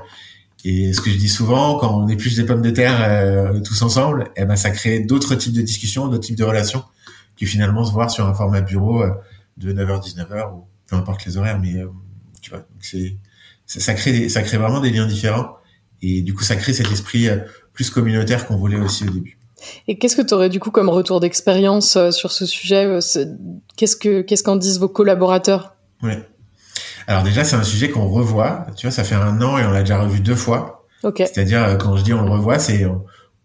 et 0.65 0.93
ce 0.93 1.01
que 1.01 1.11
je 1.11 1.17
dis 1.17 1.29
souvent, 1.29 1.79
quand 1.79 2.03
on 2.03 2.09
épluche 2.09 2.35
des 2.35 2.45
pommes 2.45 2.63
de 2.63 2.71
terre 2.71 3.01
euh, 3.03 3.61
tous 3.61 3.81
ensemble, 3.83 4.31
eh 4.37 4.45
ben 4.45 4.57
ça 4.57 4.71
crée 4.71 5.01
d'autres 5.01 5.35
types 5.35 5.55
de 5.55 5.63
discussions, 5.63 6.09
d'autres 6.09 6.25
types 6.25 6.37
de 6.37 6.45
relations, 6.45 6.85
que 7.39 7.47
finalement 7.47 7.85
se 7.85 7.93
voir 7.93 8.11
sur 8.11 8.27
un 8.27 8.35
format 8.35 8.61
bureau 8.61 9.03
euh, 9.03 9.11
de 9.57 9.73
9h 9.73 10.03
19h 10.03 10.55
ou 10.55 10.65
peu 10.87 10.97
importe 10.97 11.25
les 11.25 11.39
horaires, 11.39 11.59
mais 11.59 11.77
euh, 11.77 11.87
tu 12.43 12.51
vois, 12.51 12.67
c'est 12.81 13.17
ça 13.67 13.95
crée 13.95 14.29
ça 14.29 14.43
crée 14.43 14.57
vraiment 14.57 14.81
des 14.81 14.91
liens 14.91 15.07
différents 15.07 15.57
et 16.03 16.23
du 16.23 16.35
coup 16.35 16.43
ça 16.43 16.57
crée 16.57 16.73
cet 16.73 16.91
esprit 16.91 17.29
plus 17.73 17.89
communautaire 17.89 18.47
qu'on 18.47 18.57
voulait 18.57 18.81
aussi 18.81 19.07
au 19.07 19.11
début. 19.11 19.39
Et 19.87 19.97
qu'est-ce 19.97 20.17
que 20.17 20.23
tu 20.23 20.35
aurais 20.35 20.49
du 20.49 20.59
coup 20.59 20.73
comme 20.73 20.89
retour 20.89 21.21
d'expérience 21.21 21.97
sur 22.11 22.33
ce 22.33 22.47
sujet 22.47 22.99
Qu'est-ce 23.77 23.97
que 23.97 24.23
qu'est-ce 24.23 24.43
qu'en 24.43 24.57
disent 24.57 24.81
vos 24.81 24.89
collaborateurs? 24.89 25.77
Ouais. 26.03 26.27
Alors 27.11 27.25
déjà, 27.25 27.43
c'est 27.43 27.57
un 27.57 27.65
sujet 27.65 27.91
qu'on 27.91 28.09
revoit. 28.09 28.69
Tu 28.77 28.87
vois, 28.87 28.93
ça 28.93 29.03
fait 29.03 29.17
un 29.17 29.43
an 29.43 29.59
et 29.59 29.65
on 29.65 29.73
l'a 29.73 29.81
déjà 29.81 30.01
revu 30.01 30.21
deux 30.21 30.37
fois. 30.37 30.87
C'est-à-dire, 31.03 31.65
euh, 31.65 31.75
quand 31.75 31.97
je 31.97 32.05
dis 32.05 32.15
on 32.15 32.25
le 32.25 32.31
revoit, 32.31 32.61
c'est 32.61 32.87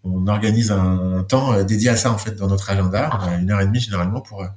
on, 0.04 0.28
organise 0.28 0.72
un, 0.72 1.26
temps 1.28 1.52
euh, 1.52 1.64
dédié 1.64 1.90
à 1.90 1.96
ça 1.96 2.12
en 2.12 2.18
fait 2.20 2.36
dans 2.36 2.46
notre 2.46 2.70
agenda, 2.70 3.10
une 3.42 3.50
heure 3.50 3.60
et 3.62 3.66
demie 3.66 3.80
généralement 3.80 4.22
pour 4.22 4.44
euh, 4.44 4.48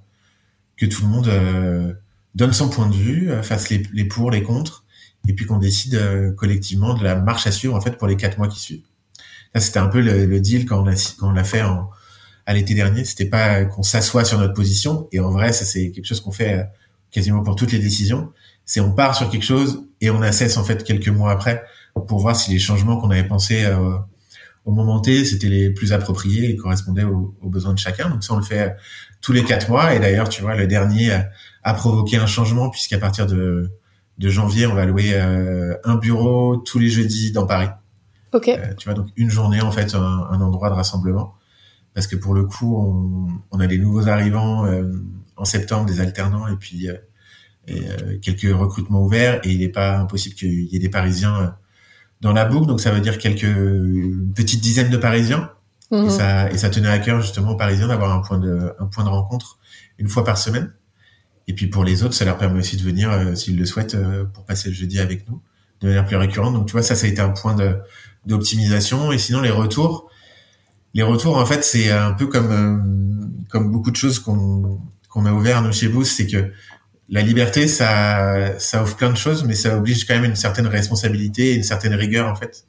que 0.76 0.84
tout 0.84 1.00
le 1.04 1.08
monde 1.08 1.96
donne 2.34 2.52
son 2.52 2.68
point 2.68 2.86
de 2.86 2.94
vue, 2.94 3.32
fasse 3.42 3.70
les, 3.70 3.82
les 3.94 4.04
pour, 4.04 4.30
les 4.30 4.42
contre, 4.42 4.84
et 5.26 5.32
puis 5.32 5.46
qu'on 5.46 5.56
décide 5.56 6.34
collectivement 6.36 6.92
de 6.92 7.02
la 7.02 7.16
marche 7.16 7.46
à 7.46 7.50
suivre 7.50 7.74
en 7.74 7.80
fait 7.80 7.92
pour 7.92 8.08
les 8.08 8.16
quatre 8.16 8.36
mois 8.36 8.48
qui 8.48 8.60
suivent. 8.60 8.84
Ça, 9.54 9.60
c'était 9.60 9.78
un 9.78 9.88
peu 9.88 10.02
le, 10.02 10.38
deal 10.38 10.66
quand 10.66 10.82
on 10.82 10.86
a 10.86 11.14
quand 11.18 11.30
on 11.30 11.32
l'a 11.32 11.44
fait 11.44 11.62
en, 11.62 11.88
à 12.44 12.52
l'été 12.52 12.74
dernier. 12.74 13.06
C'était 13.06 13.24
pas 13.24 13.64
qu'on 13.64 13.82
s'assoit 13.82 14.26
sur 14.26 14.38
notre 14.38 14.52
position, 14.52 15.08
et 15.12 15.20
en 15.20 15.30
vrai, 15.30 15.54
ça 15.54 15.64
c'est 15.64 15.92
quelque 15.92 16.04
chose 16.04 16.20
qu'on 16.20 16.30
fait 16.30 16.68
quasiment 17.10 17.42
pour 17.42 17.56
toutes 17.56 17.72
les 17.72 17.78
décisions 17.78 18.30
c'est 18.68 18.80
on 18.80 18.92
part 18.92 19.16
sur 19.16 19.30
quelque 19.30 19.44
chose 19.44 19.82
et 20.00 20.10
on 20.10 20.20
assesse 20.20 20.58
en 20.58 20.62
fait 20.62 20.84
quelques 20.84 21.08
mois 21.08 21.32
après 21.32 21.64
pour 22.06 22.20
voir 22.20 22.36
si 22.36 22.52
les 22.52 22.58
changements 22.60 22.98
qu'on 22.98 23.10
avait 23.10 23.26
pensés 23.26 23.64
euh, 23.64 23.96
au 24.66 24.72
moment 24.72 25.00
T 25.00 25.24
c'était 25.24 25.48
les 25.48 25.70
plus 25.70 25.92
appropriés 25.92 26.50
et 26.50 26.56
correspondaient 26.56 27.02
aux, 27.02 27.34
besoins 27.42 27.72
de 27.72 27.78
chacun. 27.78 28.10
Donc 28.10 28.22
ça 28.22 28.34
on 28.34 28.36
le 28.36 28.44
fait 28.44 28.76
tous 29.22 29.32
les 29.32 29.42
quatre 29.42 29.70
mois 29.70 29.94
et 29.94 29.98
d'ailleurs 29.98 30.28
tu 30.28 30.42
vois 30.42 30.54
le 30.54 30.66
dernier 30.66 31.18
a, 31.64 31.74
provoqué 31.74 32.18
un 32.18 32.26
changement 32.26 32.68
puisqu'à 32.68 32.98
partir 32.98 33.26
de, 33.26 33.70
de 34.18 34.28
janvier 34.28 34.66
on 34.66 34.74
va 34.74 34.84
louer 34.84 35.14
euh, 35.14 35.74
un 35.84 35.96
bureau 35.96 36.58
tous 36.58 36.78
les 36.78 36.90
jeudis 36.90 37.32
dans 37.32 37.46
Paris. 37.46 37.68
Ok. 38.34 38.48
Euh, 38.48 38.74
tu 38.76 38.84
vois 38.84 38.94
donc 38.94 39.08
une 39.16 39.30
journée 39.30 39.62
en 39.62 39.72
fait 39.72 39.94
un, 39.94 40.28
un, 40.30 40.40
endroit 40.42 40.68
de 40.68 40.74
rassemblement 40.74 41.36
parce 41.94 42.06
que 42.06 42.16
pour 42.16 42.34
le 42.34 42.44
coup 42.44 42.76
on, 42.76 43.28
on 43.50 43.60
a 43.60 43.66
des 43.66 43.78
nouveaux 43.78 44.08
arrivants 44.08 44.66
en 45.36 45.44
septembre 45.46 45.86
des 45.86 46.00
alternants 46.00 46.46
et 46.48 46.56
puis 46.56 46.88
et 47.68 47.88
euh, 47.88 48.18
quelques 48.20 48.56
recrutements 48.56 49.02
ouverts 49.02 49.40
et 49.44 49.50
il 49.50 49.60
n'est 49.60 49.68
pas 49.68 49.98
impossible 49.98 50.34
qu'il 50.34 50.64
y 50.64 50.76
ait 50.76 50.78
des 50.78 50.88
Parisiens 50.88 51.40
euh, 51.40 51.46
dans 52.20 52.32
la 52.32 52.44
boucle. 52.44 52.66
Donc 52.66 52.80
ça 52.80 52.90
veut 52.90 53.00
dire 53.00 53.18
quelques 53.18 53.42
une 53.42 54.32
petite 54.34 54.60
dizaine 54.60 54.90
de 54.90 54.96
Parisiens. 54.96 55.50
Et, 55.90 55.96
mhm. 55.96 56.10
ça, 56.10 56.50
et 56.50 56.58
ça 56.58 56.68
tenait 56.68 56.88
à 56.88 56.98
cœur 56.98 57.20
justement 57.20 57.52
aux 57.52 57.56
Parisiens 57.56 57.88
d'avoir 57.88 58.12
un 58.12 58.20
point 58.20 58.38
de 58.38 58.72
un 58.78 58.86
point 58.86 59.04
de 59.04 59.08
rencontre 59.08 59.58
une 59.98 60.08
fois 60.08 60.24
par 60.24 60.38
semaine. 60.38 60.72
Et 61.46 61.54
puis 61.54 61.66
pour 61.66 61.84
les 61.84 62.02
autres, 62.02 62.14
ça 62.14 62.24
leur 62.24 62.36
permet 62.36 62.58
aussi 62.58 62.76
de 62.76 62.82
venir 62.82 63.10
euh, 63.10 63.34
s'ils 63.34 63.58
le 63.58 63.64
souhaitent 63.64 63.96
pour 64.34 64.44
passer 64.44 64.68
le 64.68 64.74
jeudi 64.74 64.98
avec 64.98 65.28
nous 65.28 65.40
de 65.80 65.86
manière 65.86 66.04
plus 66.04 66.16
récurrente. 66.16 66.54
Donc 66.54 66.66
tu 66.66 66.72
vois 66.72 66.82
ça, 66.82 66.94
ça 66.94 67.06
a 67.06 67.08
été 67.08 67.20
un 67.20 67.30
point 67.30 67.54
de 67.54 67.76
d'optimisation. 68.26 69.12
Et 69.12 69.18
sinon 69.18 69.40
les 69.40 69.50
retours, 69.50 70.10
les 70.94 71.02
retours 71.02 71.36
en 71.36 71.46
fait 71.46 71.64
c'est 71.64 71.90
un 71.90 72.12
peu 72.12 72.26
comme 72.26 73.32
comme 73.50 73.70
beaucoup 73.70 73.90
de 73.90 73.96
choses 73.96 74.18
qu'on 74.18 74.80
qu'on 75.08 75.24
a 75.24 75.32
ouvert 75.32 75.62
nous 75.62 75.72
chez 75.72 75.88
Boost, 75.88 76.16
c'est 76.16 76.26
que 76.26 76.52
la 77.08 77.22
liberté, 77.22 77.68
ça, 77.68 78.58
ça 78.58 78.82
offre 78.82 78.96
plein 78.96 79.10
de 79.10 79.16
choses, 79.16 79.44
mais 79.44 79.54
ça 79.54 79.76
oblige 79.76 80.06
quand 80.06 80.14
même 80.14 80.24
une 80.24 80.36
certaine 80.36 80.66
responsabilité 80.66 81.52
et 81.52 81.54
une 81.54 81.62
certaine 81.62 81.94
rigueur 81.94 82.28
en 82.28 82.34
fait 82.34 82.66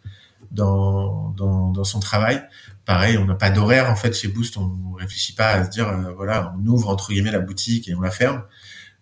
dans 0.51 1.31
dans, 1.38 1.72
dans 1.72 1.84
son 1.84 2.00
travail. 2.00 2.41
Pareil, 2.86 3.17
on 3.17 3.25
n'a 3.25 3.36
pas 3.36 3.50
d'horaire 3.50 3.89
en 3.91 3.96
fait 3.96 4.15
chez 4.15 4.29
Boost, 4.29 4.58
on 4.58 4.93
réfléchit 4.93 5.34
pas 5.34 5.50
à 5.50 5.65
se 5.65 5.69
dire 5.69 5.88
euh, 5.89 6.13
voilà, 6.15 6.53
on 6.58 6.65
ouvre 6.67 6.89
entre 6.89 7.12
guillemets 7.12 7.31
la 7.31 7.39
boutique 7.39 7.88
et 7.89 7.96
on 7.96 8.01
la 8.01 8.12
ferme. 8.12 8.43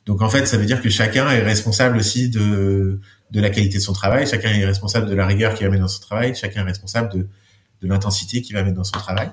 Donc 0.06 0.22
en 0.22 0.30
fait, 0.30 0.46
ça 0.48 0.58
veut 0.58 0.66
dire 0.66 0.82
que 0.82 0.90
chacun 0.90 1.30
est 1.30 1.44
responsable 1.44 1.98
aussi 1.98 2.30
de 2.30 3.00
de 3.30 3.42
la 3.42 3.50
qualité 3.50 3.78
de 3.78 3.84
son 3.84 3.94
travail, 3.94 4.26
chacun 4.26 4.50
est 4.50 4.66
responsable 4.66 5.08
de 5.08 5.14
la 5.14 5.26
rigueur 5.26 5.54
qu'il 5.54 5.66
va 5.68 5.72
mettre 5.72 5.84
dans 5.84 5.90
son 5.90 6.02
travail, 6.02 6.34
chacun 6.36 6.62
est 6.62 6.70
responsable 6.70 7.14
de 7.14 7.28
de 7.82 7.88
l'intensité 7.88 8.42
qu'il 8.42 8.56
va 8.56 8.64
mettre 8.64 8.78
dans 8.78 8.84
son 8.84 8.98
travail. 8.98 9.32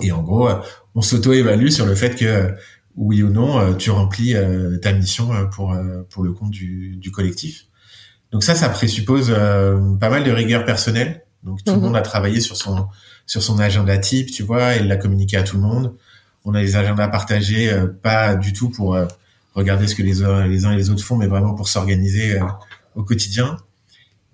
Et 0.00 0.12
en 0.12 0.22
gros, 0.22 0.48
on 0.94 1.02
s'auto-évalue 1.02 1.68
sur 1.68 1.86
le 1.86 1.94
fait 1.94 2.14
que 2.14 2.54
oui 2.96 3.22
ou 3.22 3.30
non, 3.30 3.58
euh, 3.58 3.74
tu 3.74 3.90
remplis 3.90 4.34
euh, 4.34 4.76
ta 4.78 4.92
mission 4.92 5.32
euh, 5.32 5.44
pour 5.44 5.76
pour 6.10 6.22
le 6.22 6.32
compte 6.32 6.50
du, 6.50 6.96
du 6.96 7.10
collectif. 7.10 7.66
Donc 8.30 8.42
ça, 8.42 8.54
ça 8.54 8.68
présuppose 8.70 9.30
pas 9.30 10.08
mal 10.08 10.24
de 10.24 10.30
rigueur 10.30 10.64
personnelle. 10.64 11.24
Donc 11.42 11.62
tout 11.64 11.72
le 11.72 11.78
mhm. 11.78 11.84
monde 11.84 11.96
a 11.96 12.02
travaillé 12.02 12.40
sur 12.40 12.56
son 12.56 12.88
sur 13.26 13.42
son 13.42 13.58
agenda 13.58 13.98
type, 13.98 14.30
tu 14.30 14.42
vois, 14.42 14.76
et 14.76 14.82
l'a 14.82 14.96
communiqué 14.96 15.36
à 15.36 15.42
tout 15.42 15.56
le 15.56 15.62
monde. 15.62 15.94
On 16.44 16.54
a 16.54 16.62
des 16.62 16.76
agendas 16.76 17.08
partagés, 17.08 17.70
pas 18.02 18.34
du 18.34 18.52
tout 18.52 18.70
pour 18.70 18.96
regarder 19.54 19.86
ce 19.86 19.94
que 19.94 20.02
les, 20.02 20.14
les 20.48 20.64
uns 20.64 20.72
et 20.72 20.76
les 20.76 20.90
autres 20.90 21.04
font, 21.04 21.16
mais 21.16 21.26
vraiment 21.26 21.54
pour 21.54 21.68
s'organiser 21.68 22.40
au 22.94 23.02
quotidien. 23.04 23.58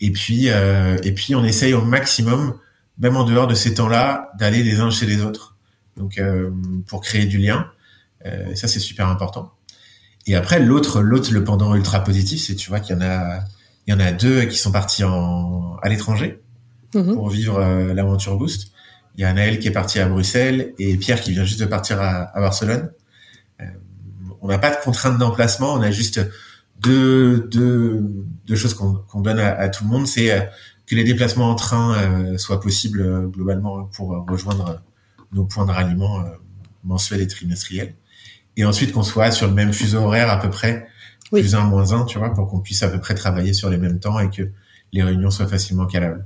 Et 0.00 0.12
puis 0.12 0.46
et 0.46 1.12
puis 1.12 1.34
on 1.34 1.44
essaye 1.44 1.74
au 1.74 1.82
maximum, 1.82 2.54
même 2.98 3.16
en 3.16 3.24
dehors 3.24 3.48
de 3.48 3.54
ces 3.54 3.74
temps-là, 3.74 4.30
d'aller 4.38 4.62
les 4.62 4.78
uns 4.78 4.90
chez 4.90 5.06
les 5.06 5.22
autres. 5.22 5.56
Donc 5.96 6.20
pour 6.86 7.00
créer 7.00 7.26
du 7.26 7.38
lien. 7.38 7.68
Euh, 8.26 8.54
ça, 8.54 8.68
c'est 8.68 8.80
super 8.80 9.08
important. 9.08 9.52
Et 10.28 10.34
après, 10.34 10.60
l'autre, 10.60 11.00
l'autre, 11.00 11.32
le 11.32 11.42
pendant 11.42 11.74
ultra 11.74 12.04
positif, 12.04 12.40
c'est 12.40 12.54
tu 12.54 12.68
vois 12.68 12.80
qu'il 12.80 12.94
y 12.94 12.98
en 12.98 13.02
a, 13.02 13.40
il 13.86 13.92
y 13.92 13.94
en 13.94 14.00
a 14.00 14.12
deux 14.12 14.44
qui 14.44 14.58
sont 14.58 14.70
partis 14.70 15.02
en, 15.02 15.76
à 15.82 15.88
l'étranger 15.88 16.42
mhm. 16.94 17.14
pour 17.14 17.30
vivre 17.30 17.58
euh, 17.58 17.94
l'aventure 17.94 18.36
Boost. 18.36 18.72
Il 19.16 19.22
y 19.22 19.24
a 19.24 19.30
Anaël 19.30 19.58
qui 19.58 19.68
est 19.68 19.72
parti 19.72 19.98
à 19.98 20.06
Bruxelles 20.06 20.74
et 20.78 20.96
Pierre 20.98 21.20
qui 21.22 21.32
vient 21.32 21.44
juste 21.44 21.60
de 21.60 21.64
partir 21.64 22.00
à, 22.00 22.36
à 22.36 22.40
Barcelone. 22.40 22.90
Euh, 23.60 23.64
on 24.42 24.48
n'a 24.48 24.58
pas 24.58 24.70
de 24.70 24.76
contraintes 24.84 25.18
d'emplacement, 25.18 25.72
on 25.72 25.80
a 25.80 25.90
juste 25.90 26.20
deux, 26.80 27.48
deux, 27.50 28.04
deux 28.46 28.54
choses 28.54 28.74
qu'on 28.74 28.94
qu'on 28.94 29.22
donne 29.22 29.40
à, 29.40 29.58
à, 29.58 29.68
tout 29.70 29.84
le 29.84 29.90
monde, 29.90 30.06
c'est 30.06 30.30
euh, 30.30 30.40
que 30.86 30.94
les 30.94 31.04
déplacements 31.04 31.50
en 31.50 31.54
train 31.54 32.36
soient 32.38 32.60
possibles 32.60 33.30
globalement 33.30 33.84
pour 33.84 34.24
rejoindre 34.26 34.80
nos 35.32 35.44
points 35.44 35.66
de 35.66 35.70
ralliement 35.70 36.24
mensuels 36.82 37.20
et 37.20 37.26
trimestriels 37.26 37.94
et 38.58 38.64
ensuite 38.64 38.92
qu'on 38.92 39.04
soit 39.04 39.30
sur 39.30 39.46
le 39.46 39.54
même 39.54 39.72
fuseau 39.72 40.00
horaire 40.00 40.28
à 40.28 40.38
peu 40.38 40.50
près, 40.50 40.88
plus 41.30 41.54
un, 41.54 41.62
moins 41.62 41.92
un, 41.92 42.04
tu 42.04 42.18
vois, 42.18 42.34
pour 42.34 42.48
qu'on 42.48 42.58
puisse 42.58 42.82
à 42.82 42.88
peu 42.88 42.98
près 42.98 43.14
travailler 43.14 43.52
sur 43.52 43.70
les 43.70 43.78
mêmes 43.78 44.00
temps 44.00 44.18
et 44.18 44.28
que 44.30 44.42
les 44.92 45.02
réunions 45.02 45.30
soient 45.30 45.46
facilement 45.46 45.86
calables. 45.86 46.24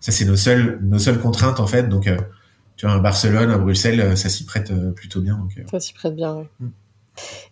Ça, 0.00 0.10
c'est 0.10 0.24
nos 0.24 0.36
seules, 0.36 0.78
nos 0.82 0.98
seules 0.98 1.20
contraintes, 1.20 1.60
en 1.60 1.66
fait. 1.66 1.88
Donc, 1.88 2.06
euh, 2.06 2.16
tu 2.76 2.86
vois, 2.86 2.94
à 2.94 2.98
Barcelone, 2.98 3.50
à 3.50 3.58
Bruxelles, 3.58 4.00
euh, 4.00 4.16
ça 4.16 4.30
s'y 4.30 4.44
prête 4.44 4.70
euh, 4.70 4.92
plutôt 4.92 5.20
bien. 5.20 5.36
Donc, 5.36 5.52
ça 5.70 5.78
s'y 5.78 5.92
prête 5.92 6.16
bien, 6.16 6.34
oui. 6.34 6.44
Mm. 6.60 6.68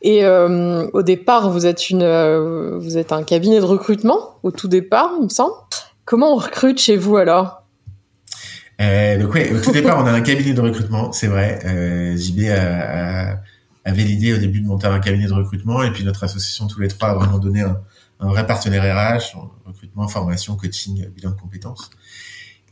Et 0.02 0.26
au 0.26 1.02
départ, 1.02 1.49
vous 1.50 1.64
êtes 1.64 1.88
une, 1.88 2.04
vous 2.76 2.99
êtes 2.99 3.12
un 3.12 3.23
cabinet 3.23 3.61
de 3.61 3.64
recrutement 3.64 4.38
au 4.43 4.50
tout 4.50 4.69
départ, 4.69 5.12
il 5.19 5.25
me 5.25 5.28
semble. 5.31 5.54
Comment 6.04 6.35
on 6.35 6.37
recrute 6.37 6.78
chez 6.78 6.99
vous 6.99 7.16
alors? 7.16 7.62
Donc 8.78 9.33
ouais, 9.33 9.54
au 9.54 9.61
tout 9.62 9.73
départ, 9.73 10.02
on 10.02 10.07
a 10.07 10.12
un 10.12 10.21
cabinet 10.21 10.52
de 10.52 10.61
recrutement, 10.61 11.12
c'est 11.12 11.28
vrai. 11.28 12.14
JB 12.14 12.50
a, 12.50 13.38
avait 13.85 14.03
l'idée 14.03 14.33
au 14.33 14.38
début 14.38 14.61
de 14.61 14.67
monter 14.67 14.87
un 14.87 14.99
cabinet 14.99 15.26
de 15.26 15.33
recrutement 15.33 15.83
et 15.83 15.93
puis 15.93 16.05
notre 16.05 16.25
association 16.25 16.67
tous 16.67 16.81
les 16.81 16.88
trois 16.88 17.11
a 17.11 17.14
vraiment 17.14 17.38
donné 17.38 17.61
un, 17.61 17.81
un 18.21 18.29
vrai 18.29 18.47
partenaire 18.47 18.83
RH, 18.83 19.37
recrutement, 19.67 20.09
formation, 20.09 20.57
coaching, 20.57 21.07
bilan 21.11 21.31
de 21.31 21.41
compétences. 21.41 21.91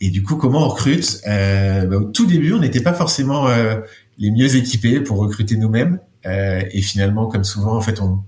Et 0.00 0.10
du 0.10 0.22
coup, 0.22 0.36
comment 0.36 0.64
on 0.64 0.68
recrute? 0.68 1.20
Euh, 1.28 1.86
bah, 1.86 1.96
Au 1.96 2.04
tout 2.04 2.26
début, 2.26 2.52
on 2.54 2.58
n'était 2.58 2.80
pas 2.80 2.92
forcément 2.92 3.48
euh, 3.48 3.80
les 4.18 4.30
mieux 4.30 4.56
équipés 4.56 5.00
pour 5.00 5.18
recruter 5.18 5.56
nous-mêmes. 5.56 6.00
Euh, 6.26 6.62
et 6.70 6.82
finalement, 6.82 7.26
comme 7.26 7.44
souvent, 7.44 7.76
en 7.76 7.80
fait, 7.80 8.00
on, 8.00 8.22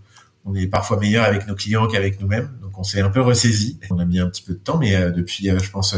on 0.45 0.55
est 0.55 0.67
parfois 0.67 0.99
meilleur 0.99 1.25
avec 1.25 1.47
nos 1.47 1.55
clients 1.55 1.87
qu'avec 1.88 2.21
nous-mêmes. 2.21 2.50
Donc, 2.62 2.79
on 2.79 2.85
s'est 2.85 3.00
un 3.00 3.11
peu 3.11 3.21
ressaisi. 3.21 3.79
On 3.91 3.99
a 3.99 4.05
mis 4.05 4.21
un 4.21 4.29
petit 4.29 4.43
peu 4.43 4.53
de 4.53 4.59
temps, 4.59 4.79
mais 4.79 4.95
euh, 4.95 5.11
depuis, 5.11 5.50
euh, 5.50 5.59
je 5.59 5.71
pense, 5.71 5.97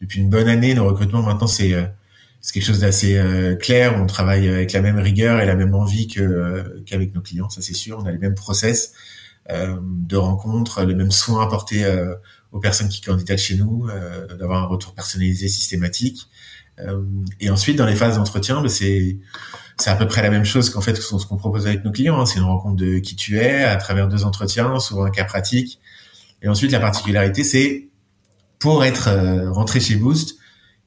depuis 0.00 0.20
une 0.20 0.30
bonne 0.30 0.48
année, 0.48 0.74
nos 0.74 0.86
recrutements 0.86 1.22
maintenant, 1.22 1.46
c'est 1.46 1.72
c'est 2.42 2.54
quelque 2.54 2.64
chose 2.64 2.80
d'assez 2.80 3.16
euh, 3.16 3.54
clair. 3.54 3.94
On 3.96 4.06
travaille 4.06 4.48
avec 4.48 4.72
la 4.72 4.80
même 4.80 4.98
rigueur 4.98 5.40
et 5.40 5.46
la 5.46 5.54
même 5.54 5.74
envie 5.74 6.08
que 6.08 6.20
euh, 6.20 6.82
qu'avec 6.84 7.14
nos 7.14 7.20
clients, 7.20 7.48
ça 7.48 7.62
c'est 7.62 7.72
sûr. 7.72 7.98
On 8.00 8.04
a 8.04 8.10
les 8.10 8.18
mêmes 8.18 8.34
process 8.34 8.92
euh, 9.50 9.76
de 9.80 10.16
rencontres, 10.16 10.82
les 10.82 10.96
mêmes 10.96 11.12
soins 11.12 11.44
apportés 11.44 11.84
aux 12.50 12.58
personnes 12.58 12.88
qui 12.88 13.00
candidatent 13.00 13.38
chez 13.38 13.56
nous, 13.56 13.88
d'avoir 14.38 14.64
un 14.64 14.66
retour 14.66 14.92
personnalisé, 14.92 15.48
systématique. 15.48 16.28
et 17.40 17.48
ensuite, 17.48 17.78
dans 17.78 17.86
les 17.86 17.94
phases 17.94 18.16
d'entretien, 18.16 18.60
bah, 18.60 18.68
c'est 18.68 19.18
c'est 19.78 19.90
à 19.90 19.96
peu 19.96 20.06
près 20.06 20.22
la 20.22 20.30
même 20.30 20.44
chose 20.44 20.68
qu'en 20.68 20.80
fait 20.80 20.94
ce 20.96 21.26
qu'on 21.26 21.36
propose 21.36 21.66
avec 21.66 21.84
nos 21.84 21.92
clients. 21.92 22.20
Hein. 22.20 22.26
C'est 22.26 22.38
une 22.38 22.44
rencontre 22.44 22.76
de 22.76 22.98
qui 22.98 23.16
tu 23.16 23.38
es 23.38 23.64
à 23.64 23.76
travers 23.76 24.08
deux 24.08 24.24
entretiens, 24.24 24.78
souvent 24.80 25.04
un 25.04 25.10
cas 25.10 25.24
pratique, 25.24 25.80
Et 26.42 26.48
ensuite, 26.48 26.72
la 26.72 26.80
particularité, 26.80 27.44
c'est 27.44 27.88
pour 28.58 28.84
être 28.84 29.08
rentré 29.50 29.80
chez 29.80 29.96
Boost, 29.96 30.36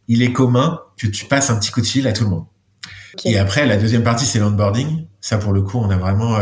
il 0.07 0.21
est 0.21 0.33
commun 0.33 0.79
que 0.97 1.07
tu 1.07 1.25
passes 1.25 1.49
un 1.49 1.59
petit 1.59 1.71
coup 1.71 1.81
de 1.81 1.85
fil 1.85 2.07
à 2.07 2.13
tout 2.13 2.23
le 2.23 2.29
monde. 2.29 2.45
Et 3.23 3.37
après, 3.37 3.65
la 3.65 3.77
deuxième 3.77 4.03
partie, 4.03 4.25
c'est 4.25 4.39
l'onboarding. 4.39 5.05
Ça, 5.21 5.37
pour 5.37 5.53
le 5.53 5.61
coup, 5.61 5.79
on 5.79 5.89
a 5.89 5.97
vraiment 5.97 6.37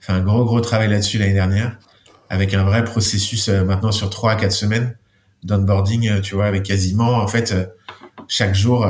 fait 0.00 0.12
un 0.12 0.20
gros, 0.20 0.44
gros 0.44 0.60
travail 0.60 0.88
là-dessus 0.88 1.18
l'année 1.18 1.34
dernière, 1.34 1.78
avec 2.28 2.52
un 2.52 2.64
vrai 2.64 2.84
processus 2.84 3.48
maintenant 3.48 3.92
sur 3.92 4.10
trois 4.10 4.32
à 4.32 4.36
quatre 4.36 4.52
semaines 4.52 4.96
d'onboarding, 5.44 6.20
tu 6.20 6.34
vois, 6.34 6.46
avec 6.46 6.64
quasiment, 6.64 7.14
en 7.14 7.28
fait, 7.28 7.54
chaque 8.26 8.54
jour, 8.54 8.84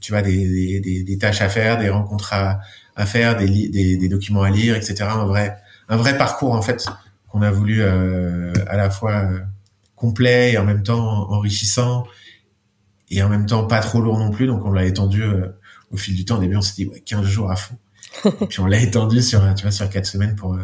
tu 0.00 0.12
vois, 0.12 0.22
des, 0.22 0.80
des, 0.80 1.02
des, 1.04 1.18
tâches 1.18 1.42
à 1.42 1.48
faire, 1.50 1.78
des 1.78 1.90
rencontres 1.90 2.32
à, 2.32 2.60
à 2.96 3.06
faire, 3.06 3.36
des, 3.36 3.68
des, 3.68 3.96
des, 3.96 4.08
documents 4.08 4.42
à 4.42 4.50
lire, 4.50 4.76
etc. 4.76 5.04
Un 5.08 5.26
vrai, 5.26 5.56
un 5.88 5.96
vrai 5.96 6.16
parcours 6.16 6.52
en 6.52 6.62
fait 6.62 6.84
qu'on 7.28 7.42
a 7.42 7.50
voulu 7.50 7.80
euh, 7.80 8.52
à 8.68 8.76
la 8.76 8.90
fois 8.90 9.12
euh, 9.12 9.38
complet 9.96 10.52
et 10.52 10.58
en 10.58 10.64
même 10.64 10.82
temps 10.82 11.30
enrichissant 11.30 12.06
et 13.12 13.22
en 13.22 13.28
même 13.28 13.46
temps 13.46 13.64
pas 13.64 13.80
trop 13.80 14.00
lourd 14.00 14.18
non 14.18 14.30
plus. 14.30 14.46
Donc 14.46 14.64
on 14.64 14.72
l'a 14.72 14.84
étendu 14.84 15.22
euh, 15.22 15.46
au 15.90 15.96
fil 15.96 16.14
du 16.14 16.24
temps. 16.24 16.38
Au 16.38 16.40
début, 16.40 16.56
on 16.56 16.62
s'est 16.62 16.74
dit 16.76 16.86
ouais, 16.86 17.00
15 17.00 17.24
jours 17.24 17.50
à 17.50 17.56
fond. 17.56 17.76
puis 18.48 18.60
on 18.60 18.66
l'a 18.66 18.80
étendu 18.80 19.22
sur, 19.22 19.40
tu 19.54 19.62
vois, 19.62 19.70
sur 19.70 19.88
4 19.88 20.06
semaines 20.06 20.36
pour 20.36 20.58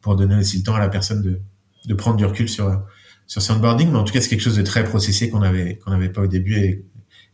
pour 0.00 0.16
donner 0.16 0.36
aussi 0.36 0.58
le 0.58 0.62
temps 0.62 0.74
à 0.74 0.80
la 0.80 0.88
personne 0.88 1.22
de, 1.22 1.40
de 1.86 1.94
prendre 1.94 2.16
du 2.16 2.24
recul 2.24 2.48
sur 2.48 2.82
sur 3.26 3.42
son 3.42 3.54
onboarding. 3.54 3.90
Mais 3.90 3.98
en 3.98 4.04
tout 4.04 4.12
cas, 4.12 4.20
c'est 4.20 4.28
quelque 4.28 4.40
chose 4.40 4.56
de 4.56 4.62
très 4.62 4.84
processé 4.84 5.30
qu'on 5.30 5.42
avait 5.42 5.76
qu'on 5.78 5.90
n'avait 5.90 6.10
pas 6.10 6.22
au 6.22 6.26
début 6.26 6.56
et, 6.56 6.84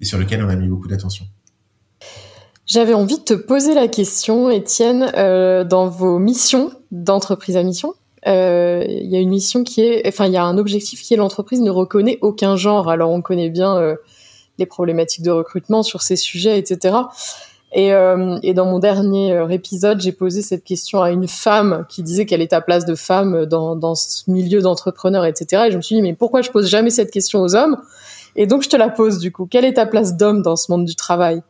sur 0.04 0.18
lequel 0.18 0.42
on 0.42 0.48
a 0.48 0.56
mis 0.56 0.68
beaucoup 0.68 0.88
d'attention. 0.88 1.26
J'avais 2.66 2.94
envie 2.94 3.18
de 3.18 3.24
te 3.24 3.34
poser 3.34 3.74
la 3.74 3.88
question, 3.88 4.48
Étienne, 4.48 5.10
euh, 5.16 5.64
dans 5.64 5.88
vos 5.88 6.18
missions 6.20 6.70
d'entreprise 6.92 7.56
à 7.56 7.64
mission, 7.64 7.94
euh, 8.26 8.84
il 8.86 9.10
y 9.10 9.16
a 9.16 9.18
une 9.18 9.30
mission 9.30 9.64
qui 9.64 9.80
est, 9.80 10.06
enfin, 10.06 10.26
il 10.26 10.32
y 10.32 10.36
a 10.36 10.44
un 10.44 10.58
objectif 10.58 11.02
qui 11.02 11.14
est 11.14 11.16
l'entreprise 11.16 11.60
ne 11.60 11.70
reconnaît 11.70 12.18
aucun 12.20 12.56
genre. 12.56 12.88
Alors, 12.88 13.10
on 13.10 13.22
connaît 13.22 13.50
bien 13.50 13.76
euh, 13.76 13.96
les 14.60 14.66
problématiques 14.66 15.24
de 15.24 15.30
recrutement 15.30 15.82
sur 15.82 16.02
ces 16.02 16.16
sujets, 16.16 16.58
etc. 16.58 16.96
Et, 17.72 17.90
et 18.42 18.54
dans 18.54 18.66
mon 18.66 18.80
dernier 18.80 19.44
épisode, 19.50 20.00
j'ai 20.00 20.10
posé 20.10 20.42
cette 20.42 20.64
question 20.64 21.02
à 21.02 21.10
une 21.10 21.28
femme 21.28 21.86
qui 21.88 22.02
disait 22.02 22.26
quelle 22.26 22.42
est 22.42 22.48
ta 22.48 22.60
place 22.60 22.84
de 22.84 22.96
femme 22.96 23.46
dans, 23.46 23.76
dans 23.76 23.94
ce 23.94 24.28
milieu 24.28 24.60
d'entrepreneur, 24.60 25.24
etc. 25.24 25.64
Et 25.68 25.70
je 25.70 25.76
me 25.76 25.82
suis 25.82 25.94
dit, 25.94 26.02
mais 26.02 26.14
pourquoi 26.14 26.42
je 26.42 26.50
pose 26.50 26.68
jamais 26.68 26.90
cette 26.90 27.12
question 27.12 27.40
aux 27.40 27.54
hommes? 27.54 27.76
Et 28.36 28.46
donc, 28.46 28.62
je 28.62 28.68
te 28.68 28.76
la 28.76 28.88
pose 28.88 29.18
du 29.18 29.32
coup. 29.32 29.46
Quelle 29.46 29.64
est 29.64 29.74
ta 29.74 29.86
place 29.86 30.16
d'homme 30.16 30.42
dans 30.42 30.56
ce 30.56 30.70
monde 30.70 30.84
du 30.84 30.94
travail? 30.94 31.42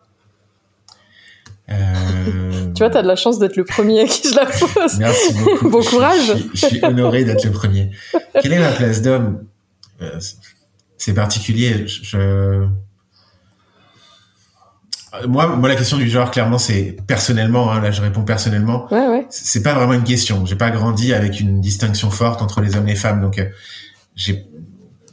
Euh... 1.71 1.75
Tu 2.75 2.85
vois, 2.85 2.91
tu 2.91 2.97
as 2.97 3.03
de 3.03 3.09
la 3.09 3.17
chance 3.17 3.39
d'être 3.39 3.57
le 3.57 3.65
premier 3.65 4.01
à 4.01 4.05
qui 4.07 4.27
je 4.27 4.35
la 4.35 4.47
pose. 4.47 4.99
Merci 4.99 5.35
beaucoup. 5.35 5.69
bon 5.69 5.83
courage. 5.83 6.33
Je, 6.55 6.67
suis, 6.67 6.83
honoré 6.83 7.25
d'être 7.25 7.45
le 7.45 7.51
premier. 7.51 7.91
Quelle 8.41 8.55
est 8.55 8.59
ma 8.59 8.73
place 8.73 9.03
d'homme? 9.03 9.45
Euh, 10.01 10.19
C'est 10.97 11.13
particulier. 11.13 11.87
Je... 11.87 12.65
Moi, 15.27 15.57
moi, 15.57 15.69
la 15.69 15.75
question 15.75 15.97
du 15.97 16.09
genre, 16.09 16.31
clairement, 16.31 16.59
c'est 16.59 16.97
personnellement. 17.07 17.73
Hein, 17.73 17.81
là, 17.81 17.91
je 17.91 18.01
réponds 18.01 18.23
personnellement. 18.23 18.87
Ouais, 18.93 19.09
ouais. 19.09 19.27
C'est 19.29 19.63
pas 19.63 19.75
vraiment 19.75 19.95
une 19.95 20.05
question. 20.05 20.47
J'ai 20.47 20.57
pas 20.57 20.71
grandi 20.71 21.13
avec 21.13 21.41
une 21.41 21.61
distinction 21.61 22.11
forte 22.11 22.43
entre 22.43 22.61
les 22.61 22.77
hommes 22.77 22.87
et 22.87 22.93
les 22.93 22.97
femmes, 22.97 23.21
donc 23.21 23.39
euh, 23.39 23.47
j'ai 24.15 24.47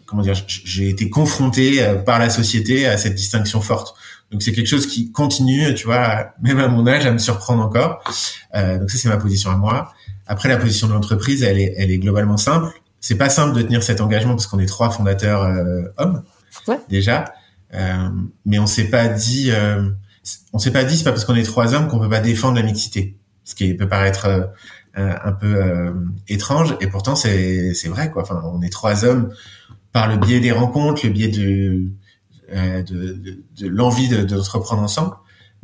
comment 0.05 0.21
dire, 0.21 0.35
j'ai 0.47 0.89
été 0.89 1.09
confronté 1.09 1.83
euh, 1.83 1.95
par 1.95 2.17
la 2.17 2.29
société 2.29 2.87
à 2.87 2.97
cette 2.97 3.15
distinction 3.15 3.59
forte. 3.61 3.95
Donc 4.31 4.41
c'est 4.41 4.51
quelque 4.51 4.67
chose 4.67 4.87
qui 4.87 5.11
continue, 5.11 5.73
tu 5.73 5.85
vois, 5.85 6.33
même 6.41 6.59
à 6.59 6.67
mon 6.67 6.87
âge, 6.87 7.05
à 7.05 7.11
me 7.11 7.17
surprendre 7.17 7.63
encore. 7.63 8.03
Euh, 8.55 8.79
donc 8.79 8.89
ça 8.89 8.97
c'est 8.97 9.09
ma 9.09 9.17
position 9.17 9.51
à 9.51 9.55
moi. 9.55 9.93
Après 10.25 10.49
la 10.49 10.57
position 10.57 10.87
de 10.87 10.93
l'entreprise, 10.93 11.43
elle 11.43 11.59
est, 11.59 11.73
elle 11.77 11.91
est 11.91 11.97
globalement 11.97 12.37
simple. 12.37 12.69
C'est 12.99 13.15
pas 13.15 13.29
simple 13.29 13.55
de 13.55 13.61
tenir 13.61 13.83
cet 13.83 14.01
engagement 14.01 14.33
parce 14.33 14.47
qu'on 14.47 14.59
est 14.59 14.65
trois 14.65 14.89
fondateurs 14.89 15.43
euh, 15.43 15.83
hommes 15.97 16.23
ouais. 16.67 16.79
déjà, 16.89 17.21
euh, 17.21 17.25
mais 17.73 18.59
on 18.59 18.67
s'est 18.67 18.89
pas 18.89 19.07
dit, 19.07 19.51
euh, 19.51 19.89
on 20.53 20.59
s'est 20.59 20.71
pas 20.71 20.83
dit 20.83 20.97
c'est 20.97 21.03
pas 21.03 21.11
parce 21.11 21.25
qu'on 21.25 21.35
est 21.35 21.43
trois 21.43 21.73
hommes 21.73 21.87
qu'on 21.87 21.99
peut 21.99 22.09
pas 22.09 22.19
défendre 22.19 22.55
la 22.55 22.63
mixité, 22.63 23.17
ce 23.43 23.55
qui 23.55 23.73
peut 23.73 23.87
paraître 23.87 24.25
euh, 24.97 25.13
un 25.23 25.31
peu 25.31 25.93
étrange 26.27 26.75
et 26.81 26.87
pourtant 26.87 27.15
c'est 27.15 27.73
c'est 27.73 27.89
vrai 27.89 28.09
quoi. 28.11 28.23
Enfin 28.23 28.41
on 28.45 28.61
est 28.61 28.71
trois 28.71 29.05
hommes 29.05 29.31
par 29.91 30.07
le 30.07 30.17
biais 30.17 30.39
des 30.39 30.51
rencontres, 30.51 31.05
le 31.05 31.11
biais 31.11 31.29
de 31.29 31.91
euh, 32.53 32.81
de, 32.81 33.13
de, 33.13 33.43
de 33.59 33.67
l'envie 33.67 34.07
d'entreprendre 34.25 34.81
ensemble. 34.81 35.15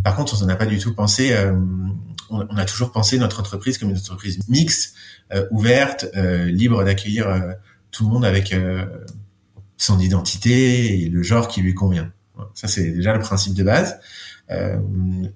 Par 0.03 0.17
contre, 0.17 0.37
on 0.43 0.45
n'a 0.45 0.57
pas 0.57 0.65
du 0.65 0.79
tout 0.79 0.93
pensé. 0.93 1.31
Euh, 1.31 1.53
on, 2.29 2.57
a 2.57 2.65
toujours 2.65 2.91
pensé 2.91 3.17
notre 3.17 3.39
entreprise 3.39 3.77
comme 3.77 3.89
une 3.91 3.97
entreprise 3.97 4.39
mixte, 4.49 4.95
euh, 5.33 5.45
ouverte, 5.51 6.07
euh, 6.17 6.45
libre 6.45 6.83
d'accueillir 6.83 7.29
euh, 7.29 7.53
tout 7.91 8.05
le 8.05 8.11
monde 8.11 8.25
avec 8.25 8.53
son 9.83 9.99
identité 9.99 11.03
et 11.03 11.09
le 11.09 11.23
genre 11.23 11.47
qui 11.47 11.61
lui 11.61 11.73
convient. 11.73 12.11
Ça, 12.53 12.67
c'est 12.67 12.89
déjà 12.91 13.13
le 13.13 13.19
principe 13.19 13.53
de 13.53 13.63
base. 13.63 13.99